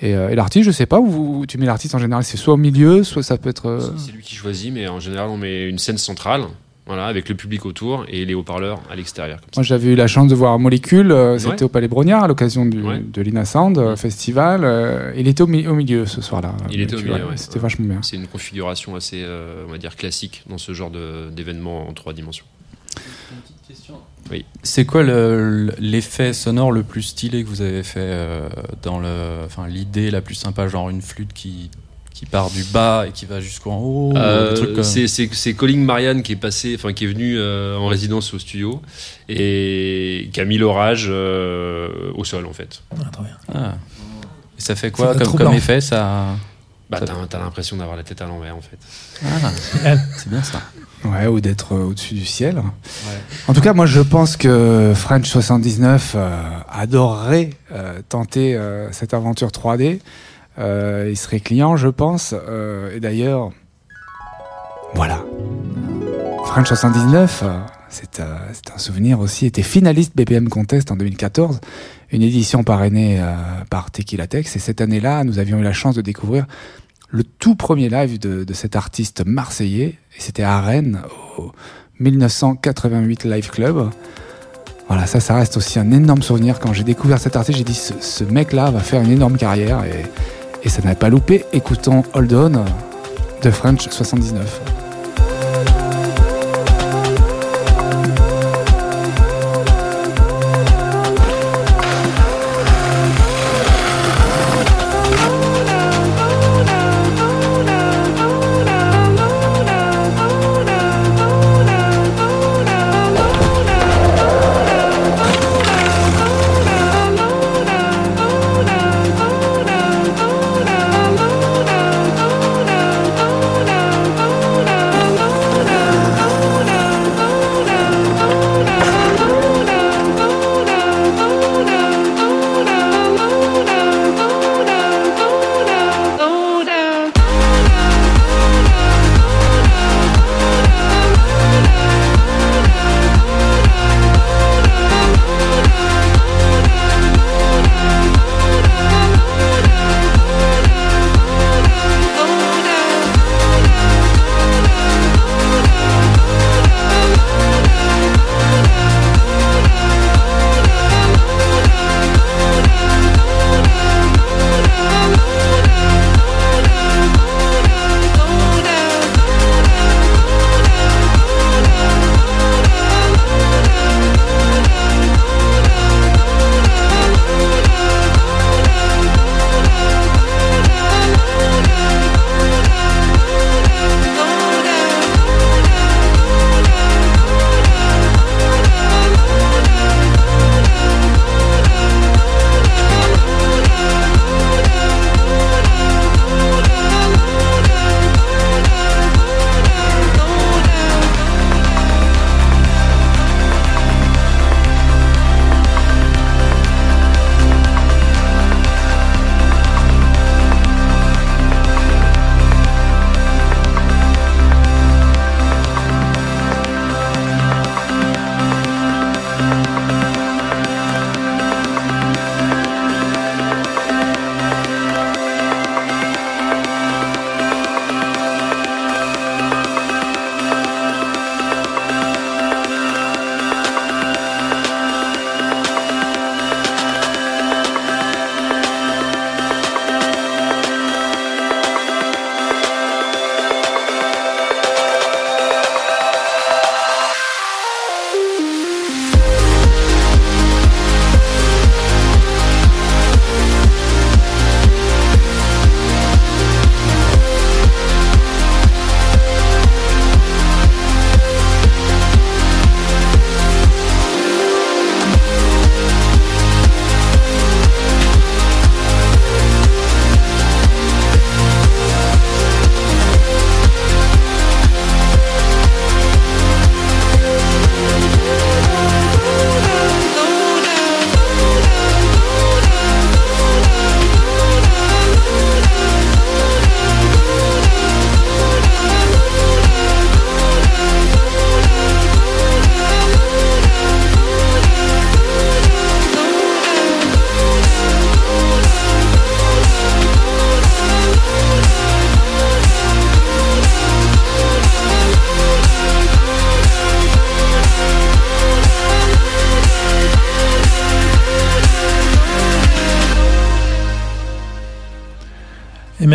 [0.00, 2.36] Et, euh, et l'artiste, je sais pas où, où tu mets l'artiste en général, c'est
[2.36, 3.66] soit au milieu, soit ça peut être.
[3.66, 6.42] euh, C'est- lui qui choisit, mais en général, on met une scène centrale.
[6.86, 9.40] Voilà, avec le public autour et les haut-parleurs à l'extérieur.
[9.56, 11.62] Moi, j'avais eu la chance de voir Molécule, euh, c'était Ouais.
[11.64, 13.02] au Palais Brognard à l'occasion Ouais.
[13.06, 13.96] de l'Ina Sound Mm.
[13.96, 14.62] Festival.
[14.64, 16.54] euh, il était au, mi- au milieu ce soir-là.
[16.70, 17.26] Il était au milieu.
[17.36, 17.98] C'était vachement bien.
[18.00, 20.90] C'est une configuration assez, euh, on va dire, classique dans ce genre
[21.30, 22.46] d'événement en trois dimensions.
[24.30, 24.44] Oui.
[24.62, 28.48] C'est quoi le- l'effet sonore le plus stylé que vous avez fait euh,
[28.82, 31.70] dans le, enfin l'idée la plus sympa, genre une flûte qui
[32.12, 36.36] qui part du bas et qui va jusqu'en haut, Euh, c'est Colin Marianne qui est
[36.36, 38.82] passé, enfin qui est venu euh, en résidence au studio
[39.28, 42.82] et qui a mis l'orage euh, au sol en fait.
[42.90, 43.36] Ah, trop bien.
[43.54, 43.74] Ah.
[44.58, 46.34] Et ça fait quoi Ça fait comme, effet ça
[46.90, 48.78] Bah t'as l'impression d'avoir la tête à l'envers en fait.
[49.24, 50.60] Ah, c'est bien ça.
[51.04, 52.60] Ouais, ou d'être euh, au-dessus du ciel.
[53.46, 59.14] En tout cas, moi, je pense que French 79 euh, adorerait euh, tenter euh, cette
[59.14, 60.00] aventure 3D.
[60.58, 62.34] Euh, il serait client, je pense.
[62.94, 63.50] Et d'ailleurs,
[64.94, 65.24] voilà.
[66.44, 67.58] French 79, euh,
[67.90, 71.60] c'est un souvenir aussi, était finaliste BPM Contest en 2014,
[72.10, 73.22] une édition parrainée
[73.70, 74.56] par Tequila Tex.
[74.56, 76.46] Et cette année-là, nous avions eu la chance de découvrir
[77.08, 79.98] le tout premier live de, cet artiste marseillais.
[80.16, 81.00] Et c'était à Rennes,
[81.38, 81.52] au
[82.00, 83.90] 1988 Live Club.
[84.88, 86.58] Voilà, ça, ça reste aussi un énorme souvenir.
[86.60, 89.84] Quand j'ai découvert cet artiste, j'ai dit ce, ce mec-là va faire une énorme carrière
[89.84, 90.06] et,
[90.62, 91.44] et ça n'a pas loupé.
[91.52, 92.64] Écoutons Hold On
[93.42, 94.77] de French 79.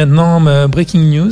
[0.05, 1.31] Maintenant, euh, breaking news.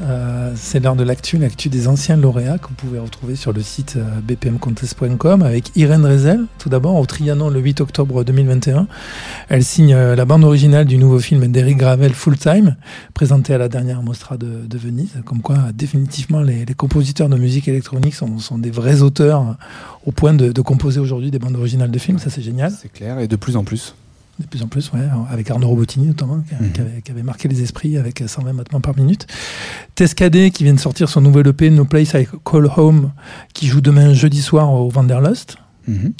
[0.00, 3.62] Euh, c'est l'heure de l'actu, l'actu des anciens lauréats que vous pouvez retrouver sur le
[3.62, 8.86] site euh, bpmcontest.com avec Irène Rezel, tout d'abord, au Trianon le 8 octobre 2021.
[9.48, 12.76] Elle signe la bande originale du nouveau film d'Eric Gravel Full Time,
[13.12, 15.14] présenté à la dernière Mostra de, Venise.
[15.24, 19.56] Comme quoi, définitivement, les, compositeurs de musique électronique sont, des vrais auteurs
[20.06, 22.18] au point de composer aujourd'hui des bandes originales de films.
[22.18, 22.72] Ça, c'est génial.
[22.80, 23.94] C'est clair, et de plus en plus.
[24.40, 26.72] De plus en plus, ouais, avec Arnaud Robotini notamment, qui, Mhm.
[26.72, 29.26] qui avait, qui avait marqué les esprits avec 120 battements par minute.
[29.94, 33.12] Tescadé qui vient de sortir son nouvel EP No Place I Call Home,
[33.54, 35.56] qui joue demain jeudi soir au Vanderlust.
[35.86, 36.12] Mhm.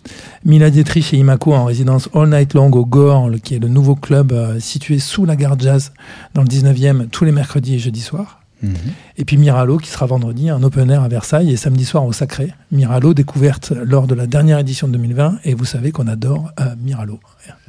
[0.45, 3.95] Mila Dietrich et Imako en résidence All Night Long au Gore, qui est le nouveau
[3.95, 5.93] club euh, situé sous la gare jazz
[6.35, 8.41] dans le 19e, tous les mercredis et jeudis soirs.
[8.63, 8.75] Mhm.
[9.19, 12.13] Et puis Miralo qui sera vendredi en open air à Versailles et samedi soir au
[12.13, 12.53] Sacré.
[12.71, 16.75] Miralo découverte lors de la dernière édition de 2020 et vous savez qu'on adore euh,
[16.81, 17.19] Miralo.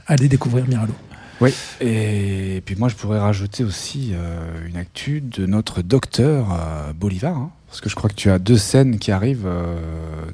[0.08, 0.94] Allez découvrir Miralo.
[1.42, 6.94] Oui, et puis moi je pourrais rajouter aussi euh, une actu de notre docteur euh,
[6.94, 9.76] Bolivar, hein, parce que je crois que tu as deux scènes qui arrivent euh,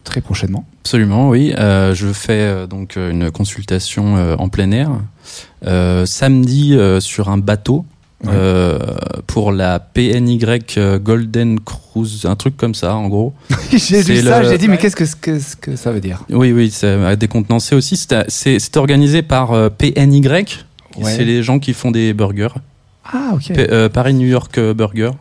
[0.03, 0.65] très prochainement.
[0.81, 1.53] Absolument, oui.
[1.57, 4.91] Euh, je fais euh, donc une consultation euh, en plein air
[5.65, 7.85] euh, samedi euh, sur un bateau
[8.25, 8.31] Ouais.
[8.33, 8.79] euh,
[9.27, 10.39] pour la PNY
[10.77, 13.33] euh, Golden Cruise, un truc comme ça, en gros.
[13.71, 16.23] j'ai lu ça, le- j'ai dit mais qu'est-ce que, ça veut dire?
[16.29, 17.97] Oui, oui, c'est décontenancé aussi.
[18.27, 20.21] C'est organisé par euh, PNY.
[20.97, 21.13] Ouais.
[21.15, 22.49] C'est les gens qui font des burgers.
[23.05, 23.53] Ah ok.
[23.53, 25.11] P- euh, Paris New York Burger.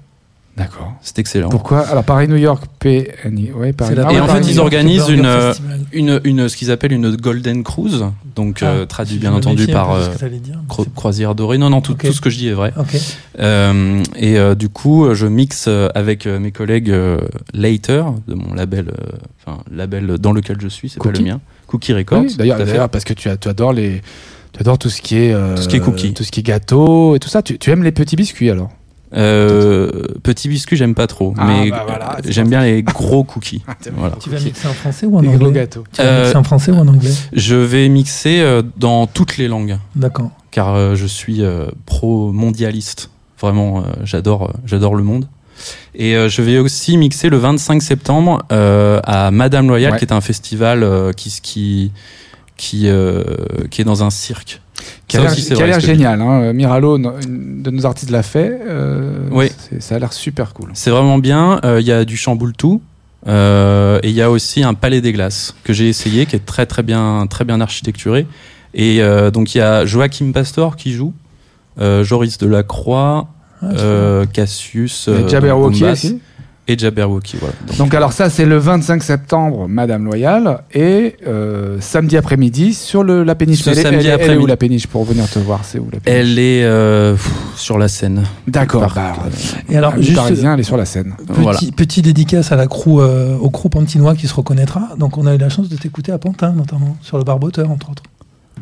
[0.58, 0.92] D'accord.
[1.02, 1.48] C'est excellent.
[1.48, 3.94] Pourquoi Alors Paris New York PNI, ouais Paris.
[3.94, 4.64] La Ah Et en Paris, fait, New ils York.
[4.66, 5.54] organisent une, euh.
[5.92, 8.04] Une, une, ce qu'ils appellent une Golden Cruise,
[8.36, 10.08] donc euh, Ah, traduit bien entendu par euh,
[10.40, 11.58] dire, cro- croisière dorée.
[11.58, 12.72] Non, non, tout, ce que je dis est vrai.
[12.76, 12.96] Ok.
[13.40, 17.18] Euh, et euh, du coup, je mixe avec mes collègues euh,
[17.54, 21.22] Later, de mon label, euh, enfin label dans lequel je suis, c'est pas Cookie.
[21.22, 22.22] le mien, Cookie Records.
[22.22, 24.02] Oui, d'ailleurs, parce que tu, as- tu adores les,
[24.52, 26.12] tu adores tout ce qui est, euh, Tout ce qui est cookie.
[26.14, 27.42] tout ce qui est gâteau et tout ça.
[27.42, 28.70] Tu, tu aimes les petits biscuits alors?
[29.14, 29.90] Euh,
[30.22, 33.62] petit biscuit, j'aime pas trop, Ah, mais bah voilà, euh, j'aime bien les gros cookies.
[33.96, 34.16] Voilà.
[34.22, 35.84] Tu vas mixer en français ou en Les gros anglais gâteaux.
[35.92, 39.36] Tu vas Euh, mixer en français ou en anglais Je vais mixer euh, dans toutes
[39.38, 40.30] les langues, D'accord.
[40.50, 43.10] car euh, je suis euh, pro mondialiste.
[43.40, 45.26] Vraiment, euh, j'adore, euh, j'adore le monde.
[45.94, 49.98] Et euh, je vais aussi mixer le 25 septembre euh, à Madame Loyal, Ouais.
[49.98, 51.92] qui est un festival euh, qui qui
[52.56, 53.22] qui, euh,
[53.70, 54.60] qui est dans un cirque.
[55.06, 56.20] Qui a Ça l'air- a génial.
[56.20, 56.52] Hein.
[56.52, 58.58] Miralo, une de nos artistes l'a fait.
[58.66, 59.50] euh, Oui.
[59.80, 60.70] Ça a l'air super cool.
[60.74, 61.60] C'est vraiment bien.
[61.64, 62.80] Euh, Il y a du chamboultou.
[63.26, 66.44] Euh, et il y a aussi un palais des glaces que j'ai essayé, qui est
[66.46, 68.26] très très bien, très bien architecturé.
[68.74, 71.12] Et euh, donc il y a Joachim Pastor qui joue,
[71.80, 73.26] euh, Joris Delacroix,
[73.60, 76.20] Ah, euh, Cassius, Et euh, Jabberwocky Bombas aussi.
[76.68, 77.38] Et Jabberwocky.
[77.40, 77.54] Voilà.
[77.66, 83.02] Donc, Donc alors ça c'est le 25 septembre, Madame Loyal, et euh, samedi après-midi sur
[83.02, 83.62] le, la péniche.
[83.62, 84.44] Ce Elle est- samedi elle, est- elle est après-midi.
[84.44, 86.20] où la péniche pour venir te voir C'est où la péniche?
[86.20, 88.22] Elle est euh, pff, sur la scène.
[88.46, 88.82] D'accord.
[88.82, 89.16] Par- Bah,
[89.70, 91.14] Et alors, juste parisien, elle est sur la scène.
[91.26, 91.58] petit, Voilà.
[91.76, 94.90] petit dédicace à la crew, euh, au crew pantinois qui se reconnaîtra.
[94.98, 97.90] Donc, on a eu la chance de t'écouter à Pantin, notamment, sur le barboteur, entre
[97.90, 98.02] autres.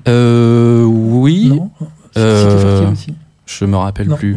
[0.09, 1.70] Euh, oui, Non
[2.16, 3.14] Euh, aussi
[3.46, 4.36] je me rappelle Non, plus,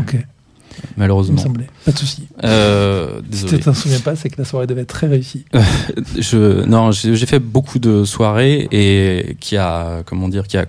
[0.80, 1.38] ok, il me malheureusement.
[1.38, 1.68] semblait.
[1.86, 2.28] Pas de souci.
[2.44, 5.46] Euh, Si tu t'en souviens pas, c'est que la soirée devait être très réussie.
[6.18, 10.66] Je, non, j'ai fait beaucoup de soirées et qui a, comment dire, qui a,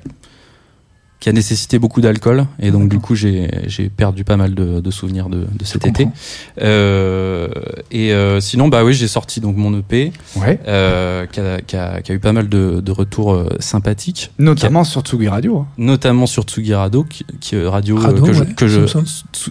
[1.21, 4.81] qui a nécessité beaucoup d'alcool et donc du coup j'ai j'ai perdu pas mal de,
[4.81, 6.09] de souvenirs de, de cet été.
[6.63, 7.49] Euh,
[7.91, 10.59] et euh, sinon, bah oui, j'ai sorti donc mon EP Ouais.
[10.67, 14.31] euh, qui, a, qui, a, qui a eu pas mal de, de retours euh, sympathiques,
[14.39, 15.59] Notamment sur Tsugi Radio.
[15.59, 15.67] hein.
[15.79, 18.81] notamment sur Tsugi Radio, qui, qui euh, radio euh, Rado, que je, que je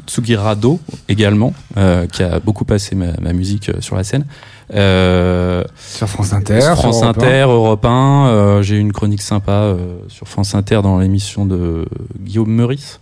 [0.08, 4.26] Tsugi Radio également, euh, qui a beaucoup passé ma, ma musique sur la scène.
[4.74, 6.62] Euh, Sur France Inter.
[6.62, 7.26] sur France sur Europe un.
[7.26, 8.28] Inter, Europe 1.
[8.28, 9.78] euh, j'ai eu une chronique sympa euh,
[10.10, 11.86] sur France Inter dans l'émission de
[12.20, 13.00] Guillaume Meurice.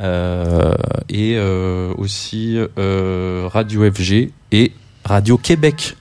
[0.00, 0.72] Euh,
[1.08, 4.72] et euh, aussi euh, Radio FG et
[5.04, 5.96] Radio Québec,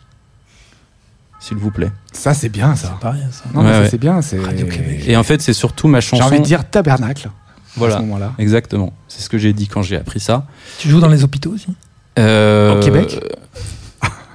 [1.40, 1.92] s'il vous plaît.
[2.12, 2.92] Ça c'est bien ça.
[2.94, 3.44] C'est pas rien, ça.
[3.54, 4.22] Non, mais Ouais, c'est bien.
[4.22, 5.04] c'est- Radio Québec.
[5.08, 6.24] Et en fait, c'est surtout ma J'ai chanson.
[6.24, 7.28] envie de dire tabernacle.
[7.28, 7.32] À
[7.76, 8.34] Voilà, ce moment-là.
[8.40, 8.94] exactement.
[9.08, 10.46] C'est ce que j'ai dit quand j'ai appris ça.
[10.80, 11.68] Tu joues dans les hôpitaux aussi?
[12.18, 13.20] Euh, Au Québec?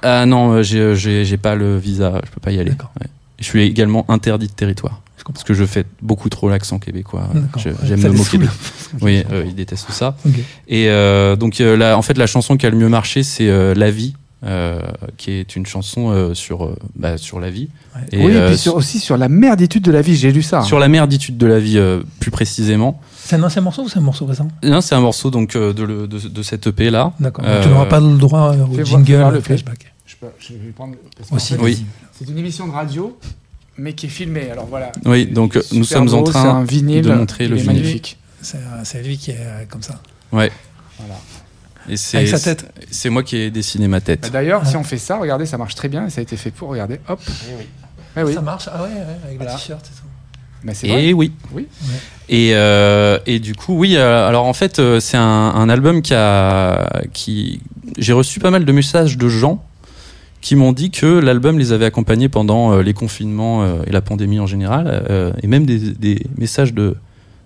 [0.03, 2.71] Ah non, euh, j'ai- j'ai pas le visa, je peux pas y aller.
[2.71, 3.07] Ouais.
[3.39, 5.01] Je suis également interdit de territoire.
[5.27, 7.27] Parce que je fais beaucoup trop l'accent québécois.
[7.33, 7.41] Ouais,
[7.83, 8.45] J'aime me moquer de
[9.01, 10.15] Oui, euh, ils détestent ça.
[10.67, 13.49] Et euh, donc, euh, la- en fait, la chanson qui a le mieux marché, c'est
[13.49, 14.13] euh, La vie,
[14.45, 14.79] euh,
[15.17, 17.69] qui est une chanson euh, sur, euh, bah, sur la vie.
[17.95, 18.01] Ouais.
[18.11, 20.43] Et, oui, et euh, puis sur- aussi sur la merditude de la vie, j'ai lu
[20.43, 20.59] ça.
[20.59, 20.63] hein.
[20.63, 23.01] Sur la merditude de la vie, euh, plus précisément.
[23.27, 24.47] C'est un ancien morceau ou c'est un morceau récent?
[24.63, 27.11] Non, c'est un morceau donc euh, de, le- de, de cette EP là.
[27.19, 27.43] D'accord.
[27.47, 29.93] Euh, Tu n'auras pas le droit euh, au jingle voir le flashback.
[30.05, 30.93] Je peux- je vais prendre-
[31.31, 31.55] Aussi.
[31.55, 31.85] fait, Oui.
[32.13, 33.17] C'est une émission de radio,
[33.77, 34.51] mais qui est filmée.
[34.51, 34.91] Alors voilà.
[35.05, 37.73] Oui, donc, nous sommes en train c'est un vinyle de montrer le vinyle.
[37.81, 38.17] magnifique.
[38.41, 39.99] C'est c'est lui qui est euh, comme ça.
[40.31, 40.51] Voilà.
[41.89, 42.71] Et c'est Avec sa tête.
[42.91, 44.21] c'est moi qui ai dessiné ma tête.
[44.21, 44.67] Bah, D'ailleurs, Ah.
[44.69, 46.69] si on fait ça, regardez, ça marche très bien et ça a été fait pour.
[46.69, 47.19] Regardez, hop.
[48.17, 48.33] Eh oui.
[48.35, 48.95] Ça marche Ah ouais, ouais,
[49.25, 49.53] avec Voilà.
[49.53, 50.07] le t-shirt et tout.
[50.65, 51.05] Mais c'est vrai.
[51.05, 51.31] Et oui.
[51.53, 51.67] Oui.
[51.83, 51.95] Ouais.
[52.27, 53.95] Et, euh, et du coup, oui.
[53.95, 57.61] euh, alors en fait, euh, c'est un, un album qui a, qui,
[57.97, 59.63] j'ai reçu pas mal de messages de gens
[60.41, 64.45] qui m'ont dit que l'album les avait accompagnés pendant les confinements et la pandémie en
[64.45, 66.95] général, et même des, des messages de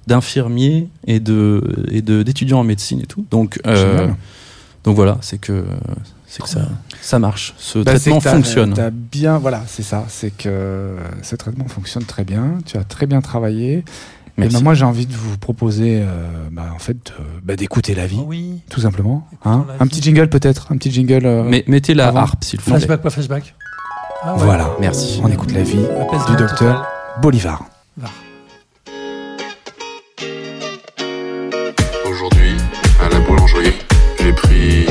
[0.07, 1.61] d'infirmiers et de
[1.91, 3.25] et de d'étudiants en médecine et tout.
[3.31, 4.07] Donc euh,
[4.83, 5.63] donc voilà, c'est que
[6.29, 6.61] c'est que ça
[7.01, 7.53] ça marche.
[7.57, 8.73] Ce Bah, traitement fonctionne.
[8.73, 10.05] t'as bien, voilà, c'est ça.
[10.09, 12.59] C'est que ce traitement fonctionne très bien.
[12.65, 13.83] Tu as très bien travaillé.
[14.37, 14.55] Et Merci.
[14.57, 16.05] ben, moi, j'ai envie de vous proposer, euh,
[16.49, 18.61] bah, en fait, euh, bah, d'écouter la vie, Oh oui.
[18.69, 19.27] tout simplement.
[19.43, 19.89] Hein la un vie.
[19.89, 21.25] petit jingle peut-être, un petit jingle.
[21.25, 22.19] euh, Mais mettez la avant.
[22.21, 22.75] harpe s'il vous plaît.
[22.77, 23.53] Flashback, pas flashback.
[24.23, 24.43] Ah ouais.
[24.45, 24.69] Voilà.
[24.79, 25.19] Merci.
[25.23, 26.77] On écoute la vie du docteur total.
[27.21, 27.65] Bolivar.
[32.09, 32.55] Aujourd'hui,
[33.03, 33.73] à la boulangerie,
[34.19, 34.85] j'ai pris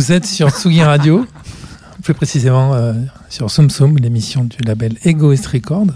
[0.00, 1.26] Vous êtes sur Tsugi Radio,
[2.02, 2.94] plus précisément euh,
[3.28, 5.88] sur Soum Soum, l'émission du label Egoist Record,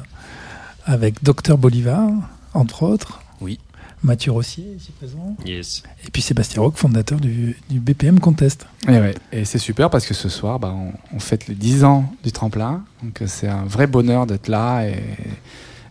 [0.84, 2.10] avec Docteur Bolivar,
[2.52, 3.22] entre autres.
[3.40, 3.58] Oui.
[4.02, 5.34] Mathieu Rossier, ici présent.
[5.46, 5.84] Yes.
[6.06, 8.66] Et puis Sébastien Roch, fondateur du, du BPM Contest.
[8.86, 9.14] Et, ouais.
[9.32, 12.30] Et c'est super parce que ce soir, bah, on, on fête les 10 ans du
[12.30, 12.84] tremplin.
[13.02, 14.92] Donc euh, c'est un vrai bonheur d'être là et,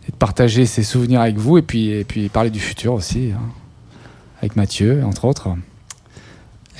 [0.06, 3.32] et de partager ces souvenirs avec vous et puis, et puis parler du futur aussi,
[3.32, 3.42] hein,
[4.38, 5.48] avec Mathieu, entre autres.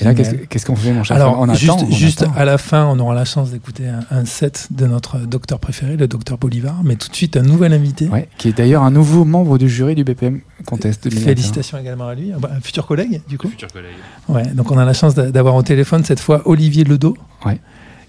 [0.01, 2.33] Et là, qu'est-ce qu'on fait, mon cher Alors, On attend, juste, on juste attend.
[2.37, 5.97] à la fin, on aura la chance d'écouter un, un set de notre docteur préféré,
[5.97, 8.09] le docteur Bolivar, mais tout de suite un nouvel invité.
[8.09, 11.29] Ouais, qui est d'ailleurs un nouveau membre du jury du BPM Contest 2021.
[11.31, 13.49] Félicitations également à lui, un futur collègue du coup.
[13.49, 13.93] Futur collègue.
[14.29, 17.17] Ouais, donc on a la chance d'a- d'avoir au téléphone cette fois Olivier Ledo,
[17.47, 17.61] Ouais.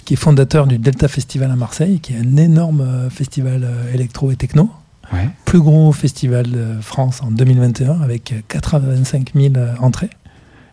[0.05, 3.93] qui est fondateur du Delta Festival à Marseille, qui est un énorme euh, festival euh,
[3.93, 4.71] électro et techno,
[5.13, 5.29] Ouais.
[5.45, 10.09] plus gros festival de France en 2021 avec euh, 85 000 euh, entrées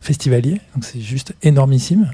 [0.03, 2.11] festivaliers, donc c'est juste énormissime,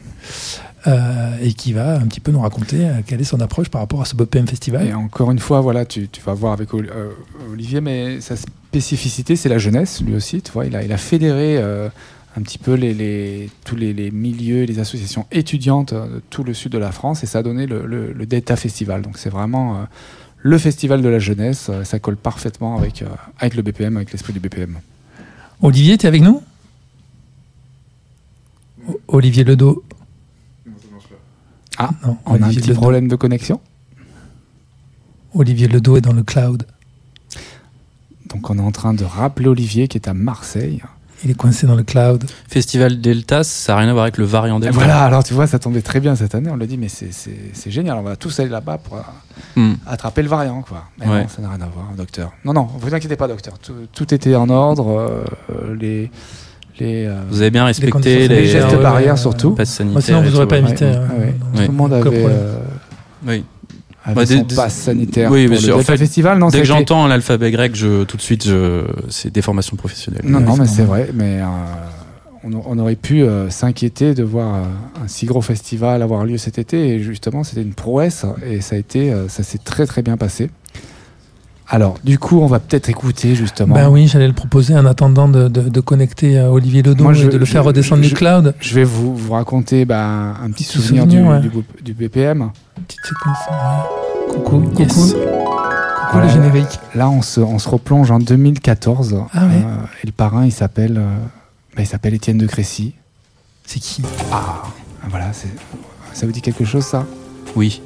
[0.87, 3.81] Euh, et qui va un petit peu nous raconter euh, quelle est son approche par
[3.81, 4.87] rapport à ce BPM Festival.
[4.87, 7.11] Et encore une fois, voilà, tu, tu vas voir avec euh,
[7.53, 10.41] Olivier, mais sa spécificité, c'est la jeunesse, lui aussi.
[10.41, 14.13] Tu vois, il a, il a fédéré un petit peu les, les- tous les, les
[14.13, 17.67] milieux, les associations étudiantes de tout le sud de la France, et ça a donné
[17.67, 19.03] le, le, le Delta Festival.
[19.03, 19.85] Donc c'est vraiment
[20.41, 21.71] le festival de la jeunesse.
[21.83, 23.03] ça colle parfaitement avec,
[23.41, 24.79] avec le BPM, avec l'esprit du BPM.
[25.61, 26.41] Olivier, tu es avec nous?
[29.09, 29.85] Olivier Ledo.
[31.79, 32.75] Ah, Non, On a un petit Ledo.
[32.81, 33.61] problème de connexion.
[35.35, 36.65] Olivier Ledo est dans le cloud.
[38.27, 40.83] Donc on est en train de rappeler Olivier qui est à Marseille.
[41.25, 42.25] Il est coincé dans le cloud.
[42.49, 44.75] Festival Delta, ça n'a rien à voir avec le variant Et Delta.
[44.77, 46.49] voilà, alors tu vois, ça tombait très bien cette année.
[46.49, 47.11] On l'a dit, mais c'est-
[47.71, 47.97] génial.
[47.99, 48.99] On va tous aller là-bas pour
[49.57, 49.75] Hmm.
[49.87, 50.85] attraper le variant, quoi.
[50.99, 51.23] Mais Ouais.
[51.23, 52.33] non, ça n'a rien à voir, docteur.
[52.45, 53.59] Non, non, vous inquiétez pas, docteur.
[53.59, 54.89] Tout, tout était en ordre.
[55.51, 56.11] euh, les
[56.81, 59.21] les, euh, Vous avez bien respecté les, les gestes ouais, barrières ouais.
[59.21, 59.55] surtout.
[59.65, 59.87] sanitaires.
[59.93, 60.85] Moi, sinon, vous aurez tout, pas invité.
[60.87, 61.09] Ouais, hein.
[61.19, 61.35] ouais.
[61.55, 62.39] Non, Tout le monde aucun avait, problème.
[62.41, 62.59] euh,
[63.27, 63.45] Oui.
[64.05, 65.31] avait Bah, son dès- pass sanitaire.
[65.31, 66.39] Oui, le c'est- en fait, Festival.
[66.39, 70.23] Non, Dès que j'entends l'alphabet grec, je, tout de suite, je, c'est des formations professionnelles.
[70.25, 71.11] Non, non, c'est mais c'est vrai.
[71.15, 71.45] Mais euh,
[72.45, 74.59] on, on aurait pu euh, s'inquiéter de voir euh,
[75.05, 76.89] un si gros festival avoir lieu cet été.
[76.95, 78.25] Et justement, c'était une prouesse.
[78.49, 80.51] Et ça a été, euh, ça s'est très très bien passé.
[81.71, 83.75] Alors, du coup, on va peut-être écouter justement.
[83.75, 87.13] Ben oui, j'allais le proposer en attendant de, de- de connecter euh, Olivier Ledo Moi,
[87.13, 88.55] et je- de le faire redescendre je- du cloud.
[88.59, 91.63] Je vais vous, vous raconter bah, un petit Petit souvenir, souvenir, du, ouais.
[91.83, 92.51] du, BPM.
[92.87, 93.37] Petite séquence.
[93.51, 94.35] ouais.
[94.35, 94.79] Coucou, coucou.
[94.83, 94.95] Yes.
[94.95, 95.17] Coucou
[96.13, 96.27] Voilà.
[96.27, 96.79] le générique.
[96.95, 99.17] Là, on se, on se replonge en 2014.
[99.35, 99.53] Ah ouais.
[99.57, 101.17] Euh, et le parrain, il s'appelle, euh,
[101.77, 102.95] bah, il s'appelle Étienne de Crécy.
[103.67, 104.01] C'est qui?
[104.33, 104.63] Ah,
[105.11, 105.49] voilà, c'est,
[106.15, 107.05] ça vous dit quelque chose, ça?
[107.57, 107.83] Oui.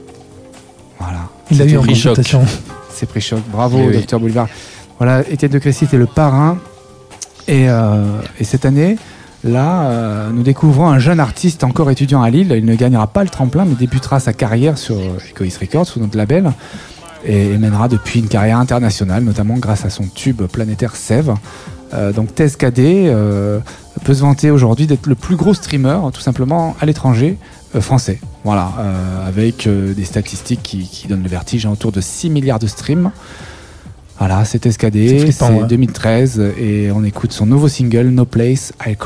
[1.00, 1.18] Voilà.
[1.50, 1.82] Il l'a eu en.
[3.02, 3.40] C'est pris choc.
[3.50, 3.96] Bravo, Oui, oui.
[3.96, 4.46] docteur Boulevard.
[4.98, 6.56] Voilà, Étienne de Crécy était le parrain.
[7.48, 8.04] Et, euh,
[8.38, 8.96] et cette année,
[9.42, 12.54] là, euh, nous découvrons un jeune artiste encore étudiant à Lille.
[12.56, 14.94] Il ne gagnera pas le tremplin, mais débutera sa carrière sur
[15.28, 16.52] Egoist Records, sous notre label.
[17.24, 21.34] Et, et mènera depuis une carrière internationale, notamment grâce à son tube planétaire Sève.
[21.94, 23.58] Euh, donc Cadet euh,
[24.04, 27.36] peut se vanter aujourd'hui d'être le plus gros streamer, tout simplement, à l'étranger,
[27.80, 28.18] français.
[28.44, 32.30] Voilà, euh, avec euh, des statistiques qui, qui donnent le vertige, hein, autour de 6
[32.30, 33.10] milliards de streams.
[34.18, 35.66] Voilà, c'est Escadé, c'est ouais.
[35.66, 38.96] 2013 et on écoute son nouveau single No Place à El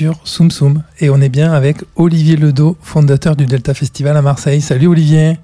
[0.00, 4.22] sur Soum Soum et on est bien avec Olivier Ledo, fondateur du Delta Festival à
[4.22, 4.62] Marseille.
[4.62, 5.36] Salut Olivier.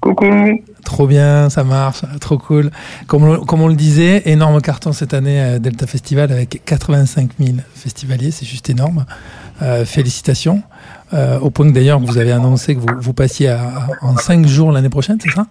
[0.00, 0.62] Coucou.
[0.82, 2.70] Trop bien, ça marche, trop cool.
[3.06, 7.32] Comme, on- comme on le disait, énorme carton cette année à Delta Festival avec 85
[7.38, 9.04] 000 festivaliers, c'est juste énorme.
[9.60, 10.62] Euh, félicitations.
[11.12, 14.46] Euh, au point que d'ailleurs vous avez annoncé que vous, vous passiez à- en 5
[14.46, 15.46] jours l'année prochaine, c'est ça?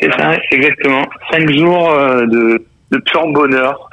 [0.00, 1.02] C'est ça, exactement.
[1.32, 3.88] Cinq jours euh, de, de pur bonheur.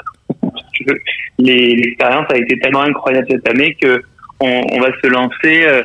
[1.38, 4.02] L'expérience a été tellement incroyable cette année que
[4.40, 5.84] on, va se lancer euh,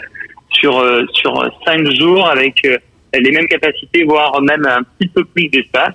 [0.51, 1.33] sur euh, sur
[1.67, 2.77] cinq jours avec euh,
[3.19, 5.95] les mêmes capacités, voire même un petit peu plus d'espace.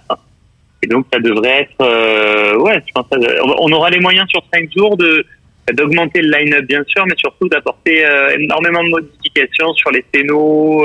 [0.81, 3.17] Et donc ça devrait être, ouais, je pense, ça-
[3.59, 5.25] on aura les moyens sur cinq jours de
[5.73, 8.03] d'augmenter le line-up bien sûr, mais surtout d'apporter
[8.39, 10.83] énormément de modifications sur les scénos,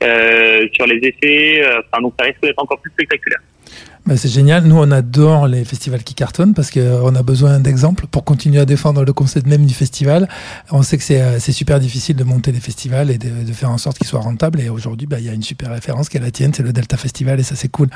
[0.00, 1.62] sur les effets.
[1.66, 3.40] Enfin, donc ça risque d'être encore plus spectaculaire.
[4.06, 4.62] Bah, c'est génial.
[4.64, 8.64] Nous, on adore les festivals qui cartonnent parce qu'on a besoin d'exemples pour continuer à
[8.64, 10.28] défendre le concept même du festival.
[10.70, 13.78] On sait que c'est euh, super difficile de monter des festivals et de, faire en
[13.78, 14.60] sorte qu'ils soient rentables.
[14.60, 16.72] Et aujourd'hui, bah, il y a une super référence qui est la tienne, c'est le
[16.72, 17.88] Delta Festival et ça, c'est cool.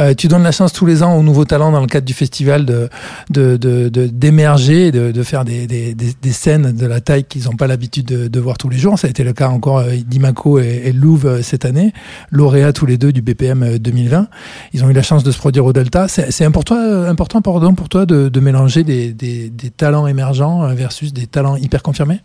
[0.00, 2.12] Euh, tu donnes la chance tous les ans aux nouveaux talents dans le cadre du
[2.14, 2.90] festival de
[3.30, 7.56] de de- de- d'émerger, de, faire des, des, des, scènes de la taille qu'ils n'ont
[7.56, 8.98] pas l'habitude de, voir tous les jours.
[8.98, 11.94] Ça a été le cas encore euh, d'Imaco et, et Louvre euh, cette année,
[12.30, 14.28] lauréats tous les deux du BPM euh, 2020.
[14.74, 16.08] Ils ont eu la chance de se produire au Delta.
[16.08, 21.82] C'est important, euh, pour toi de, mélanger des, talents émergents euh, versus des talents hyper
[21.82, 22.18] confirmés?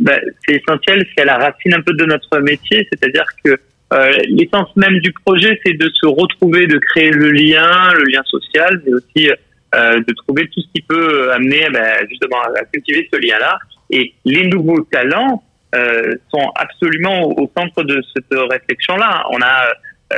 [0.00, 3.58] Ben, c'est essentiel, c'est à la racine un peu de notre métier, c'est-à-dire que
[3.92, 8.22] euh, l'essence même du projet, c'est de se retrouver, de créer le lien, le lien
[8.24, 9.30] social, mais aussi
[9.74, 13.58] de trouver tout ce qui peut amener ben, justement à cultiver ce lien-là.
[13.90, 15.42] Et les nouveaux talents
[15.74, 19.24] sont absolument au, au centre de cette réflexion-là.
[19.30, 19.72] On a,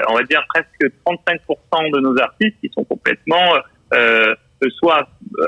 [0.09, 3.55] on va dire, presque 35% de nos artistes qui sont complètement
[3.93, 4.34] euh,
[4.68, 5.47] soit euh,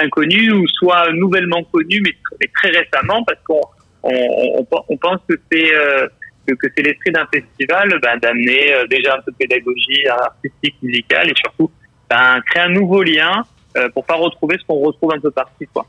[0.00, 3.60] inconnus ou soit nouvellement connus, mais, tr- mais très récemment, parce qu'on
[4.02, 6.08] on, on, pense que c'est euh,
[6.46, 11.30] que, c'est l'esprit d'un festival ben, d'amener euh, déjà un peu de pédagogie artistique, musicale
[11.30, 11.70] et surtout
[12.08, 13.44] ben, créer un nouveau lien
[13.76, 15.64] euh, pour pas retrouver ce qu'on retrouve un peu partout.
[15.72, 15.86] Quoi.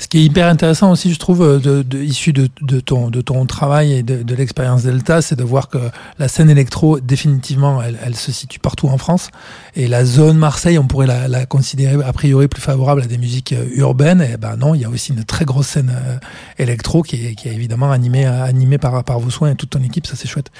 [0.00, 3.10] Ce qui est hyper intéressant aussi, je trouve, euh, de, de, issu de, de, ton,
[3.10, 5.76] de ton travail et de, de l'expérience Delta, c'est de voir que
[6.18, 9.28] la scène électro, définitivement, elle, elle se situe partout en France.
[9.76, 13.18] Et la zone Marseille, on pourrait la, la considérer a priori plus favorable à des
[13.18, 14.22] musiques euh, urbaines.
[14.22, 16.16] Et ben non, il y a aussi une très grosse scène euh,
[16.58, 19.82] électro qui est, qui est évidemment animée, animée par, par vos soins et toute ton
[19.82, 20.06] équipe.
[20.06, 20.50] Ça, c'est chouette.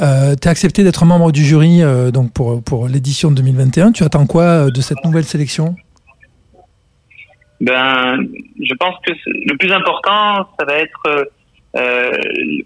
[0.00, 3.92] Euh, tu as accepté d'être membre du jury euh, donc pour, pour l'édition 2021.
[3.92, 5.74] Tu attends quoi de cette nouvelle sélection?
[7.64, 8.18] Ben,
[8.60, 11.24] je pense que le plus important, ça va être, euh,
[11.76, 12.10] euh,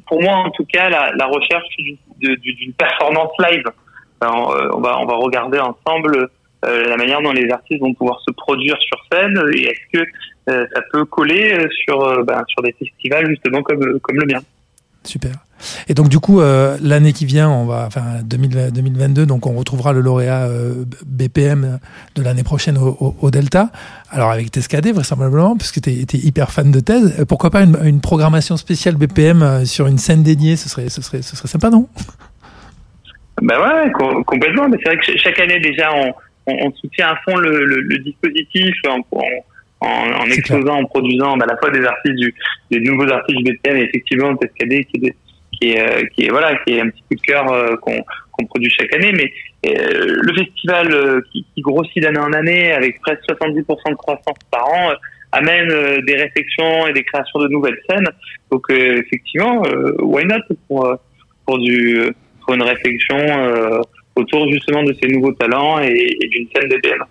[0.06, 1.68] pour moi en tout cas, la, la recherche
[2.18, 3.62] d'une performance live.
[4.20, 6.28] Ben, on, euh, on va on va regarder ensemble
[6.64, 10.04] euh, la manière dont les artistes vont pouvoir se produire sur scène et est-ce que
[10.50, 14.40] euh, ça peut coller euh, sur ben, sur des festivals justement comme comme le mien.
[15.04, 15.32] Super.
[15.88, 19.54] Et donc du coup, euh, l'année qui vient, on va, enfin 2000 2022, donc on
[19.54, 21.80] retrouvera le lauréat euh, BPM
[22.14, 23.70] de l'année prochaine au, Delta.
[24.10, 27.16] Alors avec Tescadé vraisemblablement, puisque tu es, hyper fan de thèse.
[27.18, 30.56] Euh, Pourquoi pas une, programmation spéciale BPM sur une scène dédiée?
[30.56, 31.88] Ce serait, ce serait, ce serait sympa, non?
[33.42, 34.68] Ben ouais, com- complètement.
[34.68, 36.12] Mais c'est vrai que ch- chaque année déjà, on,
[36.46, 39.00] on, on soutient à fond le, dispositif en,
[39.80, 42.34] en, en, exposant, en produisant ben, à la fois des artistes du,
[42.70, 45.14] des nouveaux artistes du BPM et effectivement Tescadé qui est,
[45.52, 48.02] qui est, euh, qui est voilà, qui est un petit coup de cœur euh, qu'on
[48.32, 49.12] qu'on produit chaque année.
[49.12, 49.32] Mais
[49.70, 54.38] euh, le festival euh, qui, qui grossit d'année en année avec presque 70% de croissance
[54.50, 54.90] par an.
[54.90, 54.94] euh,
[55.32, 58.08] amène euh, des réflexions et des créations de nouvelles scènes.
[58.50, 60.96] Donc euh, effectivement, euh, why not pour
[61.46, 62.00] pour du
[62.44, 63.80] pour une réflexion euh,
[64.16, 67.04] autour justement de ces nouveaux talents et, et d'une scène BPM.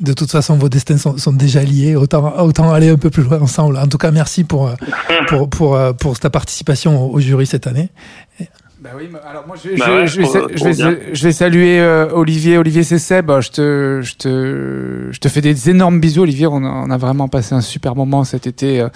[0.00, 1.94] De toute façon, vos destins sont, sont déjà liés.
[1.94, 3.76] Autant, autant aller un peu plus loin ensemble.
[3.76, 4.74] En tout cas, merci pour, euh,
[5.28, 7.90] pour, pour, euh, pour ta participation au, au jury cette année.
[8.82, 10.96] Bah oui, alors moi je, Bah je- ouais, je vais, je vais, bien.
[11.12, 13.30] je vais saluer euh, Olivier, Olivier c'est Seb.
[13.40, 16.46] Je te, je te, je te fais des énormes bisous, Olivier.
[16.46, 18.88] On a, on a vraiment passé un super moment cet été euh,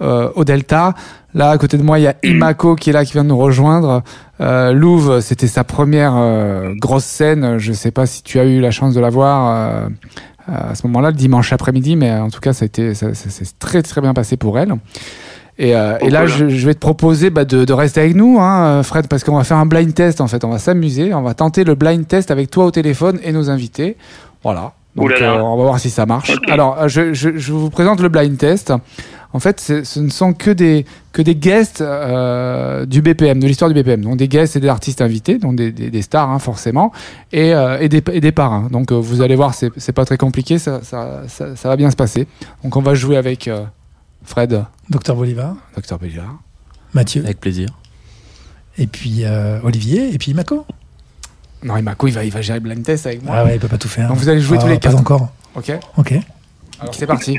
[0.00, 0.94] euh, au Delta.
[1.34, 3.28] Là, à côté de moi, il y a Imako qui est là, qui vient de
[3.28, 4.02] nous rejoindre.
[4.40, 7.58] Euh, Louvre, c'était sa première euh, grosse scène.
[7.58, 9.50] Je sais pas si tu as eu la chance de la voir
[9.84, 9.88] euh,
[10.46, 13.30] à ce moment-là, le dimanche après-midi, mais en tout cas, ça a été, ça, ça
[13.30, 14.74] s'est très très bien passé pour elle.
[15.58, 18.38] Et, euh, et là, je, je vais te proposer bah, de, de rester avec nous,
[18.40, 20.20] hein, Fred, parce qu'on va faire un blind test.
[20.20, 23.18] En fait, on va s'amuser, on va tenter le blind test avec toi au téléphone
[23.24, 23.96] et nos invités.
[24.42, 24.72] Voilà.
[24.94, 25.32] Donc, Ouh là là.
[25.32, 26.32] euh, on va voir si ça marche.
[26.48, 28.72] Alors, euh, je, je, je vous présente le blind test.
[29.36, 33.70] En fait, ce ne sont que des, que des guests euh, du BPM, de l'histoire
[33.70, 34.00] du BPM.
[34.02, 36.90] Donc des guests et des artistes invités, donc des, des, des stars hein, forcément,
[37.32, 38.68] et, euh, et, des, et des parrains.
[38.72, 41.76] Donc euh, vous allez voir, c'est c'est pas très compliqué, ça, ça, ça, ça va
[41.76, 42.26] bien se passer.
[42.64, 43.64] Donc on va jouer avec euh,
[44.24, 46.36] Fred, Docteur Bolivar, Docteur Bellard.
[46.94, 47.68] Mathieu, Avec plaisir.
[48.78, 50.64] et puis euh, Olivier, et puis Mako.
[51.62, 53.34] Non, et Mako, il va, il va gérer le blind test avec moi.
[53.38, 54.08] Ah ouais, il peut pas tout faire.
[54.08, 54.98] Donc vous allez jouer Ah, tous les Pas quatre.
[55.00, 55.28] encore.
[55.54, 56.14] Ok Ok.
[56.80, 57.38] Alors c'est parti.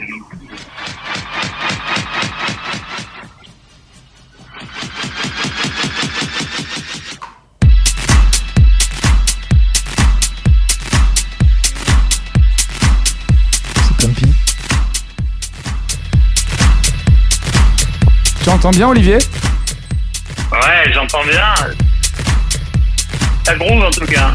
[18.60, 19.18] Tu entends bien, Olivier?
[20.51, 21.53] Ouais, j'entends bien.
[23.45, 24.34] Ça groove en tout cas.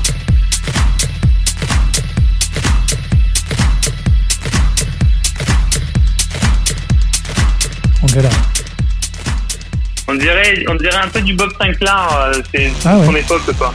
[8.03, 8.31] On galère.
[10.09, 12.09] On dirait, on dirait un peu du Bob Sinclair.
[12.35, 13.07] euh, C'est Ah ouais.
[13.07, 13.73] son époque quoi.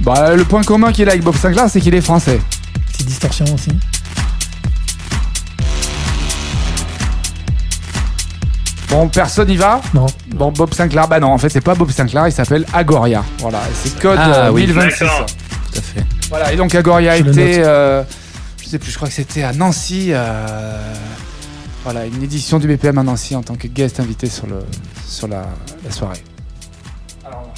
[0.00, 2.40] Bah, le point commun qu'il a avec Bob Sinclair, c'est qu'il est français.
[2.92, 3.70] Petite distorsion aussi.
[8.90, 10.06] Bon, personne y va Non.
[10.28, 13.22] Bon, Bob Sinclair, bah non, en fait, c'est pas Bob Sinclair, il s'appelle Agoria.
[13.38, 14.66] Voilà, c'est code Ah, euh, oui.
[14.66, 15.00] 1026.
[15.04, 15.26] D'accord.
[15.26, 16.04] Tout à fait.
[16.30, 18.02] Voilà, et donc Agoria Je était, euh,
[18.62, 20.08] je sais plus, je crois que c'était à Nancy.
[20.10, 20.94] euh,
[21.84, 24.60] voilà, une édition du BPM à Nancy en tant que guest invité sur, le,
[25.06, 25.42] sur la,
[25.84, 26.22] la soirée.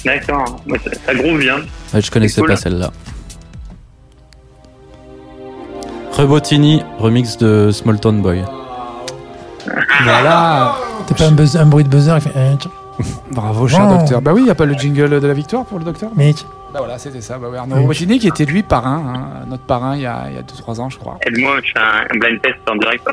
[0.03, 0.57] D'accord.
[0.67, 1.57] Ouais, ça, ça groove bien.
[1.93, 2.49] Ouais, je connaissais cool.
[2.49, 2.91] pas celle-là.
[6.11, 8.43] Rebotini, remix de Small Town Boy.
[10.03, 10.75] Voilà,
[11.15, 12.37] T'as pas un, buzz- un bruit de buzzer qui fait.
[12.37, 12.67] euh, tch,
[13.31, 14.21] bravo, cher docteur.
[14.21, 16.33] Bah oui, il n'y a pas le jingle de la victoire pour le docteur Mais
[16.33, 16.45] tch.
[16.73, 17.37] Bah voilà, c'était ça.
[17.37, 17.81] Bah ouais, Arnaud Oui.
[17.81, 19.03] Robotini qui était lui parrain,
[19.43, 20.27] hein, notre parrain il y a
[20.65, 21.17] 2-3 ans, je crois.
[21.25, 23.05] Aide-moi, je fais un, blind test en direct.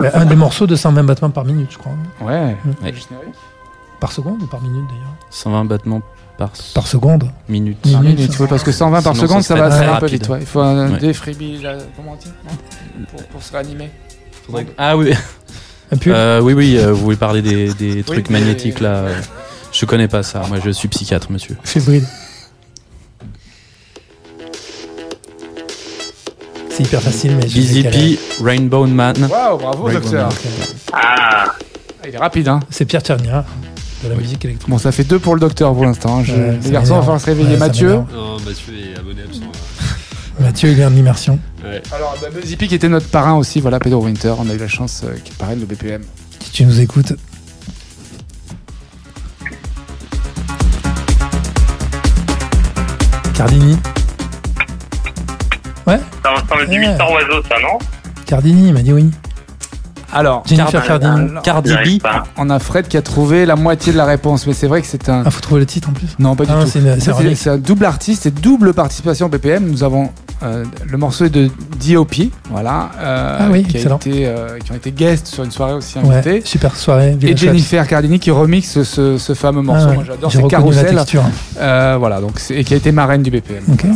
[0.00, 1.92] Ouais, un des morceaux de 120 battements par minute, je crois.
[2.22, 2.26] Ouais.
[2.34, 2.56] Ouais.
[2.82, 3.34] Le générique.
[4.00, 6.02] Par seconde ou par minute d'ailleurs 120 battements
[6.36, 7.30] par, Par seconde.
[7.48, 7.78] minute.
[7.86, 7.92] Minute.
[7.94, 9.90] Par minute, ouais, parce que 120 par Sinon, seconde, ça ça va va un peu
[9.92, 10.08] rapide.
[10.20, 10.28] vite.
[10.28, 10.38] ouais.
[10.40, 10.98] Il faut un Ouais.
[10.98, 12.30] défibrillateur, comment on dit
[13.32, 13.90] pour se réanimer.
[14.76, 15.12] Ah oui,
[15.92, 16.12] Un pull.
[16.12, 18.88] euh, oui, oui, euh, vous voulez parler des, des trucs magnétiques là.
[18.94, 19.20] euh,
[19.72, 20.42] Je connais pas ça.
[20.48, 21.56] Moi, je suis psychiatre, monsieur.
[21.64, 22.04] Fébrile.
[26.70, 27.82] C'est hyper facile, mais je Busy.
[27.84, 29.16] P, Rainbow Man.
[29.30, 30.28] Waouh, bravo, docteur.
[30.92, 31.54] Ah, Ah,
[32.08, 32.60] Il est rapide, hein.
[32.70, 33.44] C'est Pierre Tchernia
[34.04, 34.68] de la musique électronique.
[34.70, 36.18] Bon, ça fait deux pour le docteur pour l'instant.
[36.18, 36.24] hein.
[36.24, 36.34] Je-
[36.64, 37.52] les garçons, il va se réveiller.
[37.52, 37.92] Ouais, Mathieu.
[38.12, 39.40] Non, Mathieu est abonné absent.
[40.38, 41.38] Mathieu, il est en immersion.
[41.66, 41.82] Ouais.
[41.92, 44.34] Alors, bah, qui était notre parrain aussi, voilà, Pedro Winter.
[44.38, 46.02] On a eu la chance euh, qu'il parraine le BPM.
[46.40, 47.12] Si tu nous écoutes.
[53.34, 53.76] Cardini.
[55.86, 56.88] ça ressemble du Ouais.
[56.88, 57.78] Mister Oiseau, ça, non?
[58.26, 59.10] Cardini, il m'a dit oui.
[60.12, 60.82] Alors, Jennifer
[61.42, 62.06] Cardi B.
[62.36, 64.86] on a Fred qui a trouvé la moitié de la réponse, mais c'est vrai que
[64.86, 65.22] c'est un.
[65.26, 66.08] Ah, faut trouver le titre en plus.
[66.18, 66.70] Non, pas du Ah, tout.
[66.70, 69.66] c'est un double artiste et double participation au BPM.
[69.66, 70.10] Nous avons
[70.42, 71.50] euh, le morceau est de
[71.80, 72.30] D.O.P.
[72.50, 75.72] Voilà, euh, Ah oui, qui, a été, euh, qui ont été guests sur une soirée
[75.72, 76.42] aussi Ouais, invitée.
[76.44, 77.16] super soirée.
[77.22, 79.86] Et Jennifer Cardini qui remixe ce, ce fameux morceau.
[79.86, 80.94] Ah ouais, Moi j'adore, c'est Carousel.
[80.94, 81.24] texture.
[81.58, 83.62] Euh, voilà, donc et qui a été marraine du BPM.
[83.72, 83.86] Ok.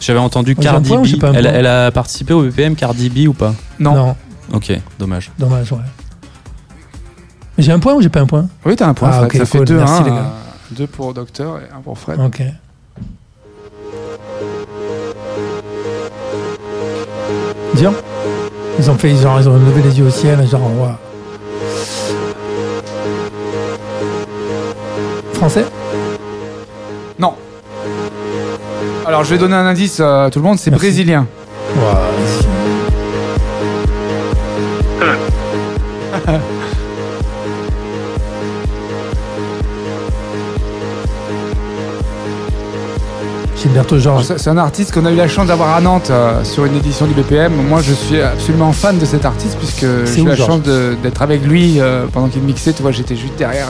[0.00, 1.24] J'avais entendu Cardi B.
[1.34, 3.52] Elle, elle a participé au BPM Cardi B ou pas?
[3.78, 3.94] Non.
[3.94, 4.16] non,
[4.52, 5.30] Ok, dommage.
[5.38, 5.78] dommage, ouais.
[7.56, 8.46] Mais j'ai un point ou j'ai pas un point?
[8.64, 9.26] Oui, t'as un point, Ah, Fred.
[9.26, 10.16] ok, ça fait deux, Merci, hein, les gars.
[10.16, 12.18] euh, deux pour Docteur et un pour Fred.
[12.20, 12.42] Ok.
[17.74, 17.92] Dire?
[18.78, 20.92] Ils ont fait, genre, ils ont levé les yeux au ciel, genre, waouh.
[25.34, 25.64] Français?
[27.18, 27.34] Non.
[29.06, 31.26] Alors je vais donner un indice à tout le monde, c'est brésilien.
[43.60, 44.36] Gilberto Alors, Georges.
[44.38, 47.06] C'est un artiste qu'on a eu la chance d'avoir à Nantes euh, sur une édition
[47.06, 47.52] du BPM.
[47.68, 51.42] Moi, je suis absolument fan de cet artiste puisque j'ai eu la chance d'être avec
[51.44, 52.72] lui euh, pendant qu'il mixait.
[52.72, 53.68] Tu vois, j'étais juste derrière.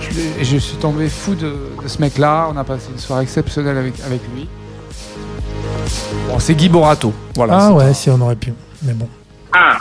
[0.00, 2.48] Je, je suis tombé fou de, de ce mec-là.
[2.52, 4.48] On a passé une soirée exceptionnelle avec, avec lui.
[6.28, 7.12] Bon, c'est Guy Borato.
[7.36, 7.58] Voilà.
[7.60, 8.52] Ah ouais, si on aurait pu.
[8.82, 9.08] Mais bon,
[9.52, 9.78] Ah,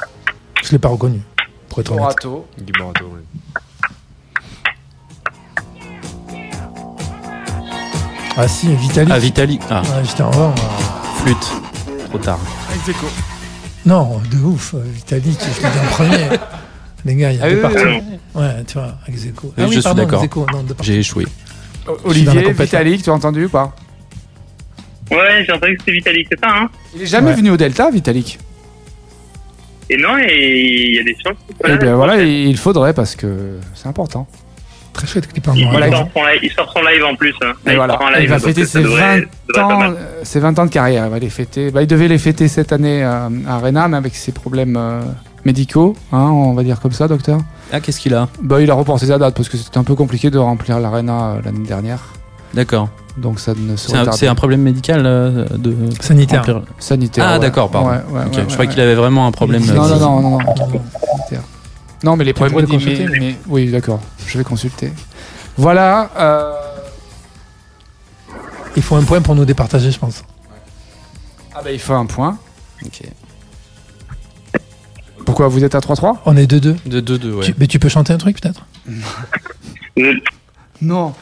[0.63, 1.21] je l'ai pas reconnu.
[1.69, 2.01] Pour être honnête.
[2.03, 2.45] Borato.
[2.59, 3.61] Guy Borato, ouais.
[8.37, 9.11] Ah si, Vitalik.
[9.13, 9.59] Ah, Vitali.
[9.69, 10.55] Ah, Ouais, j'étais en or.
[11.23, 11.51] flûte.
[12.09, 12.39] Trop tard.
[12.75, 13.07] Ex aequo.
[13.85, 16.37] Non, de ouf, euh, Vitalik, je l'ai dit en premier.
[17.05, 17.77] Les gars, il y a Ah deux oui, parties.
[17.85, 18.01] oui,
[18.41, 19.47] Ouais, tu vois, ex aequo.
[19.57, 20.25] Oui, Ah je suis d'accord.
[20.81, 21.25] J'ai échoué.
[22.05, 23.73] Olivier, Vitalik, tu as entendu ou pas?
[25.09, 26.69] Ouais, j'ai entendu que c'était Vitalik, c'est ça, hein?
[26.95, 27.35] Il est jamais Ouais.
[27.35, 28.39] venu au Delta, Vitalik?
[29.89, 31.35] et non, et il y a des chances.
[31.65, 34.25] là bien voilà, il faudrait parce que c'est important.
[34.93, 37.33] Très chouette clip en Il, sort son live, il sort son live en plus.
[37.43, 37.53] hein.
[37.65, 39.25] Et il voilà, va fêter ses devrait- 20
[39.55, 41.05] ça devrait être pas ans, ses 20 ans de carrière.
[41.05, 41.71] Il, va les fêter.
[41.71, 45.01] Bah, il devait les fêter cette année euh, à Arena, mais avec ses problèmes euh,
[45.45, 47.39] médicaux, hein, on va dire comme ça, docteur.
[47.71, 48.27] Ah, qu'est-ce qu'il a?
[48.41, 51.35] Bah, il a reporté sa date parce que c'était un peu compliqué de remplir l'Arena
[51.35, 51.99] euh, l'année dernière.
[52.53, 52.89] D'accord.
[53.17, 56.41] Donc ça ne se C'est un, c'est un problème médical euh, de Sanitaire.
[56.43, 57.25] remplir- sanitaire.
[57.27, 57.39] Ah, ouais.
[57.39, 57.89] d'accord, pardon.
[57.89, 58.67] Ouais, ouais, Ok, ouais, je croyais ouais.
[58.67, 59.63] qu'il avait vraiment un problème.
[59.65, 60.39] Non, euh, non, non, non, non,
[61.17, 61.41] sanitaire.
[62.03, 62.73] Non, mais les problèmes médicaux.
[62.77, 64.01] consulter, mais- Oui, d'accord.
[64.27, 64.91] Je vais consulter.
[65.57, 66.09] Voilà.
[66.17, 66.53] euh,
[68.75, 70.23] Il faut un point pour nous départager, je pense.
[71.53, 72.37] Ah bah il faut un point.
[72.85, 73.01] Ok.
[75.25, 76.75] Pourquoi vous êtes à 3-3 On est 2-2.
[76.85, 77.45] De 2-2, ouais.
[77.45, 78.65] Tu- Mais tu peux chanter un truc peut-être?
[80.81, 81.13] Non.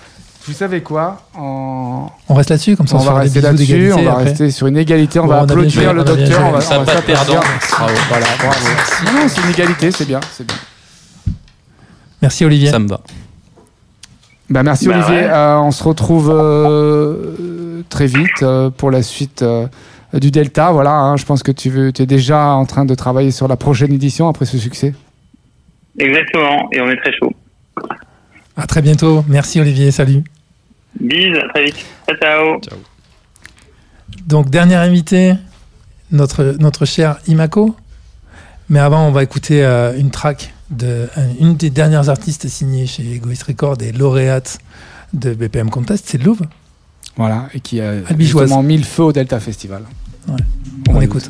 [0.47, 1.23] Vous savez quoi?
[1.36, 3.93] En- On reste là-dessus, comme ça On se va fera des rester bisous là-dessus, d'égalité
[3.99, 4.23] on va après.
[4.23, 6.15] rester sur une égalité, on Bon, va on a bien applaudir le on a bien
[6.15, 6.39] docteur.
[6.39, 6.47] joué.
[6.47, 7.25] On va, Ça on va pas de s'applaudir.
[7.41, 7.47] perdant.
[7.71, 8.67] Bravo, voilà, bravo.
[9.05, 10.55] Non, non, c'est une égalité, c'est bien, c'est bien.
[12.22, 12.70] Merci Olivier.
[12.70, 13.01] Ça me va.
[14.49, 15.30] Bah, merci Bah Olivier, ouais.
[15.30, 19.67] Euh, on se retrouve euh, très vite euh, pour la suite euh,
[20.13, 20.72] du Delta.
[20.72, 23.57] Voilà, hein, je pense que tu, veux, es déjà en train de travailler sur la
[23.57, 24.93] prochaine édition après ce succès.
[25.97, 27.32] Exactement, et on est très chaud.
[28.57, 29.24] À très bientôt.
[29.28, 29.91] Merci Olivier.
[29.91, 30.24] Salut.
[30.99, 31.86] Bise, à très vite.
[32.07, 32.78] Ciao, ciao.
[34.26, 35.34] Donc, dernier invité,
[36.11, 37.76] notre, notre cher Imako.
[38.70, 41.07] Mais avant, on va écouter euh, une track de
[41.39, 44.59] une des dernières artistes signées chez Egoist Records et lauréate
[45.13, 46.45] de BPM Contest, c'est Louvre.
[47.17, 48.45] Voilà, et qui a Albigeoise.
[48.45, 49.84] justement mis le feu au Delta Festival.
[50.89, 51.30] On, écoute.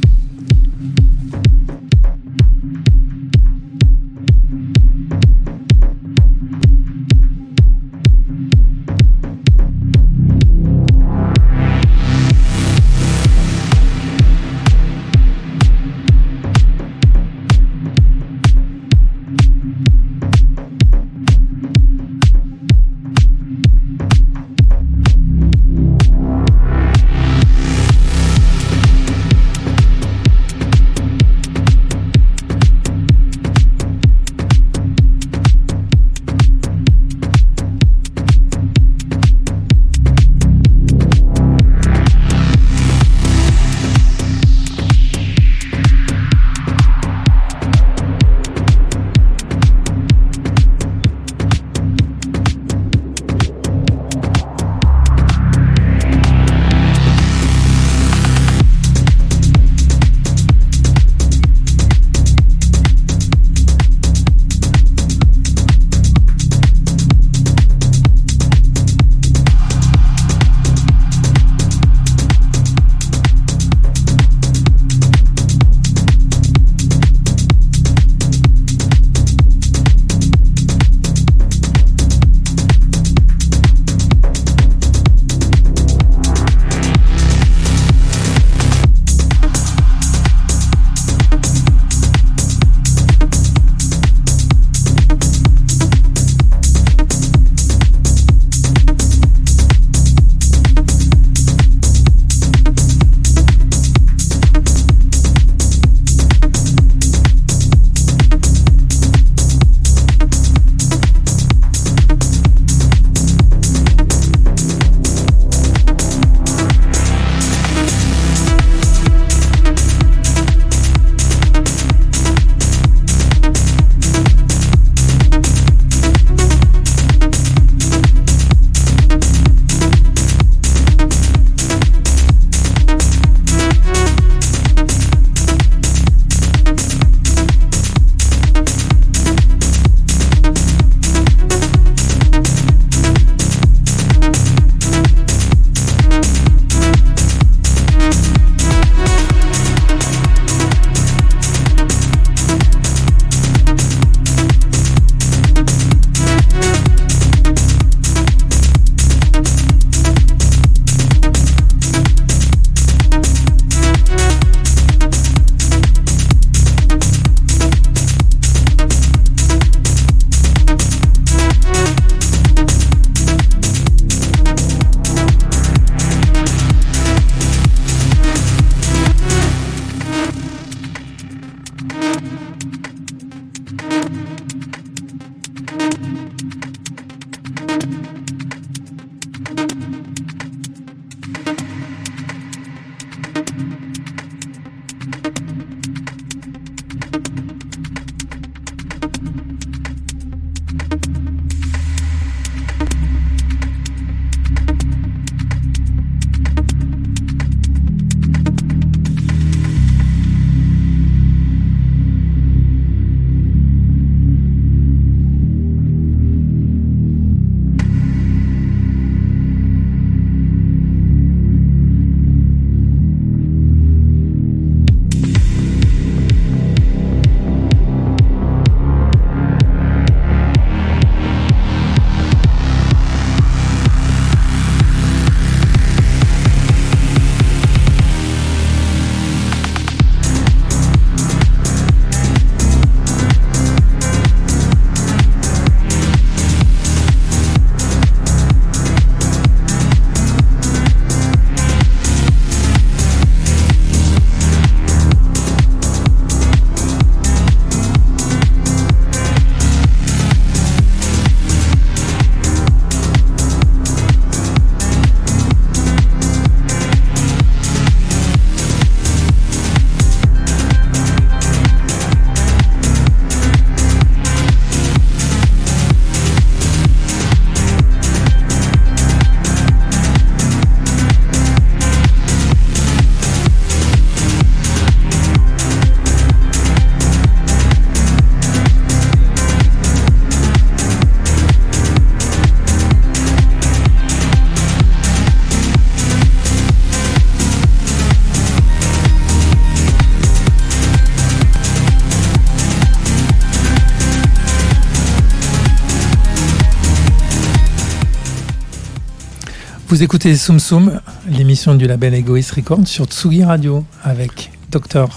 [309.89, 315.07] Vous écoutez Soum Soum, l'émission du label Egoist Records sur Tsugi Radio avec Dr.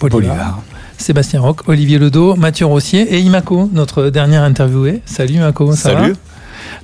[0.00, 0.62] Bolivar, Bolivar.
[0.96, 5.02] Sébastien Roch, Olivier Ledo, Mathieu Rossier et Imako, notre dernier interviewé.
[5.04, 6.12] Salut Imako, ça Salut.
[6.12, 6.18] va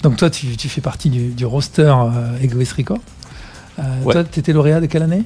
[0.03, 2.99] Donc toi, tu, tu fais partie du, du roster euh, Egoist Records.
[3.79, 4.12] Euh, Ouais.
[4.14, 5.24] Toi, tu étais lauréat de quelle année?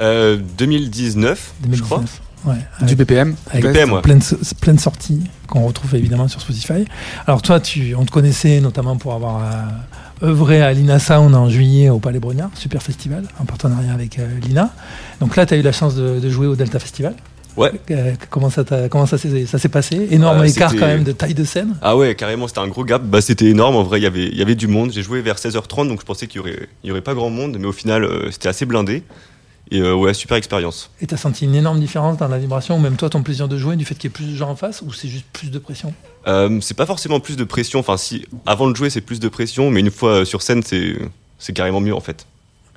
[0.00, 2.02] Euh, 2019, je crois.
[2.44, 3.34] Ouais, Du BPM.
[3.50, 4.02] avec BPM, ouais.
[4.02, 4.22] plein, de,
[4.60, 6.84] plein de sorties qu'on retrouve évidemment sur Spotify.
[7.26, 9.52] Alors toi, tu, on te connaissait notamment pour avoir euh,
[10.22, 14.26] œuvré à Lina Sound en juillet au Palais Brognard, super festival, en partenariat avec euh,
[14.42, 14.70] Lina.
[15.20, 17.14] Donc là, tu as eu la chance de, de jouer au Delta Festival.
[17.56, 17.72] Ouais.
[17.90, 20.08] Euh, comment ça, comment ça s'est passé?
[20.10, 21.74] Énorme Euh, écart quand même de taille de scène.
[21.80, 23.02] Ah ouais, carrément, c'était un gros gap.
[23.02, 23.76] Bah, c'était énorme.
[23.76, 24.90] En vrai, il y avait- il y avait du monde.
[24.92, 27.56] J'ai joué vers 16h30, donc je pensais qu'il y aurait, y aurait pas grand monde,
[27.58, 29.02] mais au final, euh, c'était assez blindé.
[29.70, 30.90] Et euh, ouais, super expérience.
[31.00, 33.48] Et tu as senti une énorme différence dans la vibration, ou même toi, ton plaisir
[33.48, 35.26] de jouer, du fait qu'il y ait plus de gens en face, ou c'est juste
[35.32, 35.92] plus de pression?
[36.28, 37.80] Euh, c'est pas forcément plus de pression.
[37.80, 40.62] Enfin, si avant de jouer, c'est plus de pression, mais une fois euh, sur scène,
[40.62, 42.26] c'est carrément mieux en fait.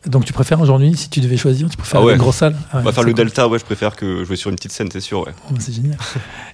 [0.06, 2.14] Donc tu préfères aujourd'hui, si tu devais choisir, tu préfères Ah ouais.
[2.14, 2.56] une grosse salle?
[2.72, 3.18] Ah ouais, On va faire le cool.
[3.26, 5.20] Delta, ouais, je préfère que jouer sur une petite scène, c'est sûr.
[5.28, 5.34] Ouais.
[5.52, 5.97] Oh, c'est génial.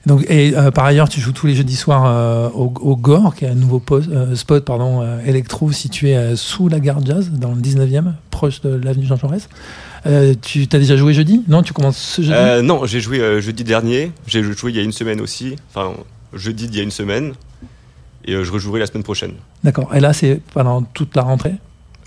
[0.08, 3.36] Donc, et euh, par ailleurs, tu joues tous les jeudis soirs euh, au, au Gore,
[3.36, 7.52] qui est un nouveau poste- euh, spot pardon, électro situé sous la gare Jazz, dans
[7.54, 9.48] le 19e, proche de l'avenue Jean Jaurès.
[10.41, 11.43] Tu as déjà joué jeudi?
[11.48, 12.64] Non, tu commences ce jeudi?
[12.68, 14.12] Non, j'ai joué jeudi dernier.
[14.28, 15.56] J'ai joué il y a une semaine aussi.
[15.74, 15.93] Enfin,
[16.34, 17.34] jeudi d'il y a une semaine.
[18.28, 19.34] Et je rejouerai la semaine prochaine.
[19.64, 19.93] D'accord.
[19.96, 21.54] Et là, c'est pendant toute la rentrée?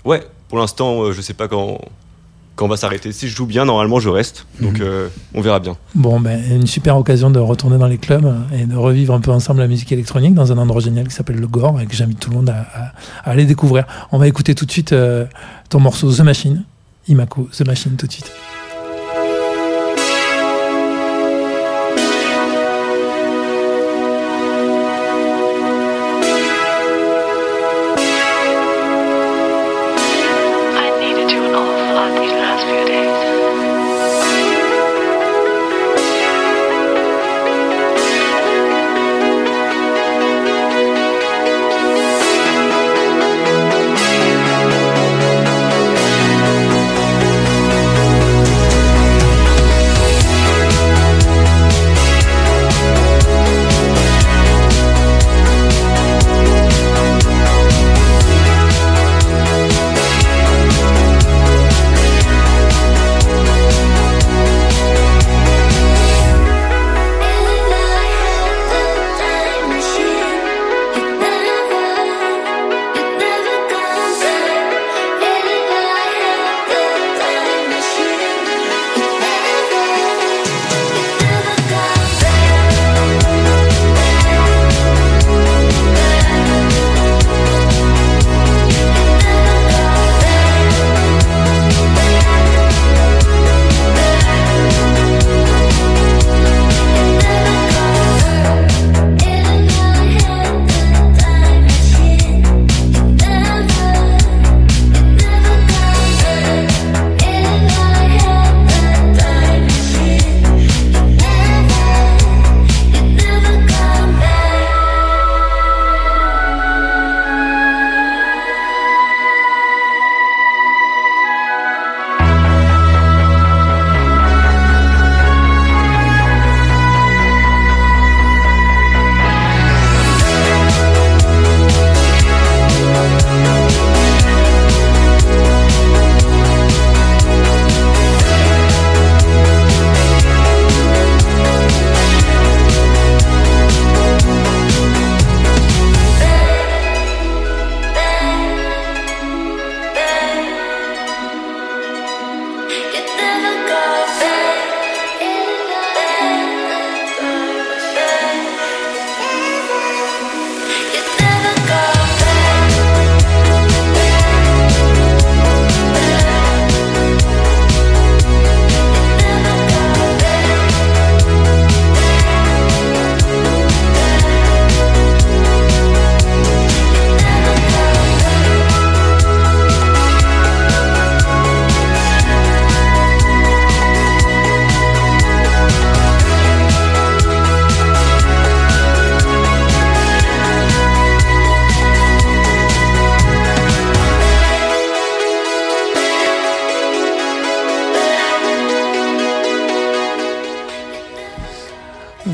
[0.03, 1.79] Ouais, pour l'instant, euh, je sais pas quand,
[2.55, 3.11] quand on va s'arrêter.
[3.13, 4.45] Si je joue bien, normalement, je reste.
[4.59, 5.77] Donc, euh, on verra bien.
[5.95, 9.31] Bon, ben, une super occasion de retourner dans les clubs et de revivre un peu
[9.31, 12.19] ensemble la musique électronique dans un endroit génial qui s'appelle le Gore et que j'invite
[12.19, 12.91] tout le monde à, à-
[13.23, 13.85] à aller découvrir.
[14.11, 15.25] On va écouter tout de suite euh,
[15.69, 16.63] ton morceau The Machine,
[17.07, 18.29] Imako, The Machine tout de suite.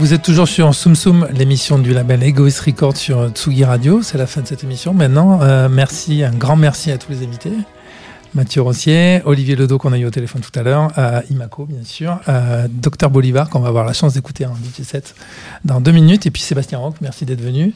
[0.06, 4.04] Vous êtes toujours sur Soum Soum, l'émission du label Egoist Record sur Tsugi Radio.
[4.04, 4.94] C'est la fin de cette émission.
[4.94, 7.50] Maintenant, euh, merci, un grand merci à tous les invités.
[8.36, 11.84] Mathieu Rossier, Olivier Ledo qu'on a eu au téléphone tout à l'heure, euh, Imaco bien
[11.84, 15.16] sûr, euh, Docteur Bolivar qu'on va avoir la chance d'écouter en DJ 7
[15.66, 17.74] dans deux minutes, et puis Sébastien Roch, merci d'être venu.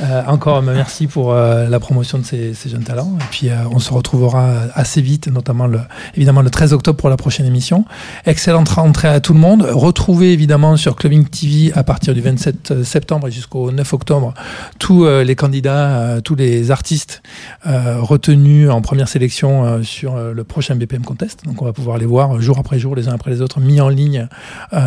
[0.00, 3.78] Euh, encore merci pour euh, la promotion de ces, jeunes talents, et puis euh, on
[3.78, 5.66] se retrouvera assez vite, notamment
[6.14, 7.86] évidemment le 13 octobre pour la prochaine émission.
[8.26, 9.62] Excellente rentrée à tout le monde.
[9.62, 14.34] Retrouvez évidemment sur Clubbing TV à partir du 27 septembre et jusqu'au 9 octobre
[14.78, 17.22] tous les candidats, tous les artistes
[17.64, 21.44] retenus en première sélection sur le prochain BPM Contest.
[21.44, 23.80] Donc on va pouvoir les voir jour après jour, les uns après les autres, mis
[23.80, 24.28] en ligne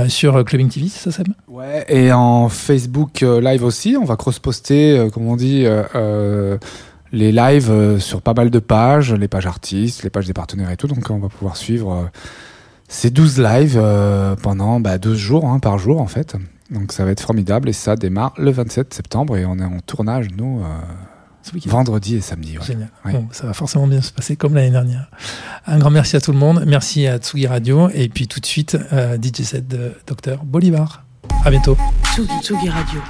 [0.08, 1.28] sur Clubbing TV, c'est ça Seb?
[1.48, 6.58] Ouais, et en Facebook euh, Live aussi, on va cross-poster, euh, comme on dit, euh,
[7.12, 10.78] les lives sur pas mal de pages, les pages artistes, les pages des partenaires et
[10.78, 10.88] tout.
[10.88, 12.10] Donc on va pouvoir suivre
[12.88, 13.82] ces 12 lives
[14.42, 16.36] pendant bah, 12 jours hein, par jour en fait.
[16.74, 19.80] Donc ça va être formidable et ça démarre le 27 septembre et on est en
[19.80, 22.58] tournage, nous, euh, vendredi et samedi.
[22.58, 22.66] ouais.
[22.66, 22.90] Génial.
[23.06, 23.14] Ouais.
[23.14, 25.10] Bon, ça va forcément bien se passer comme l'année dernière.
[25.68, 26.64] Un grand merci à tout le monde.
[26.66, 27.90] Merci à Tsugi Radio.
[27.94, 31.03] Et puis tout de suite, euh, DJ set de Docteur Bolivar.
[31.46, 31.78] À bientôt.
[32.14, 33.02] Tsugi, Tsugi Radio.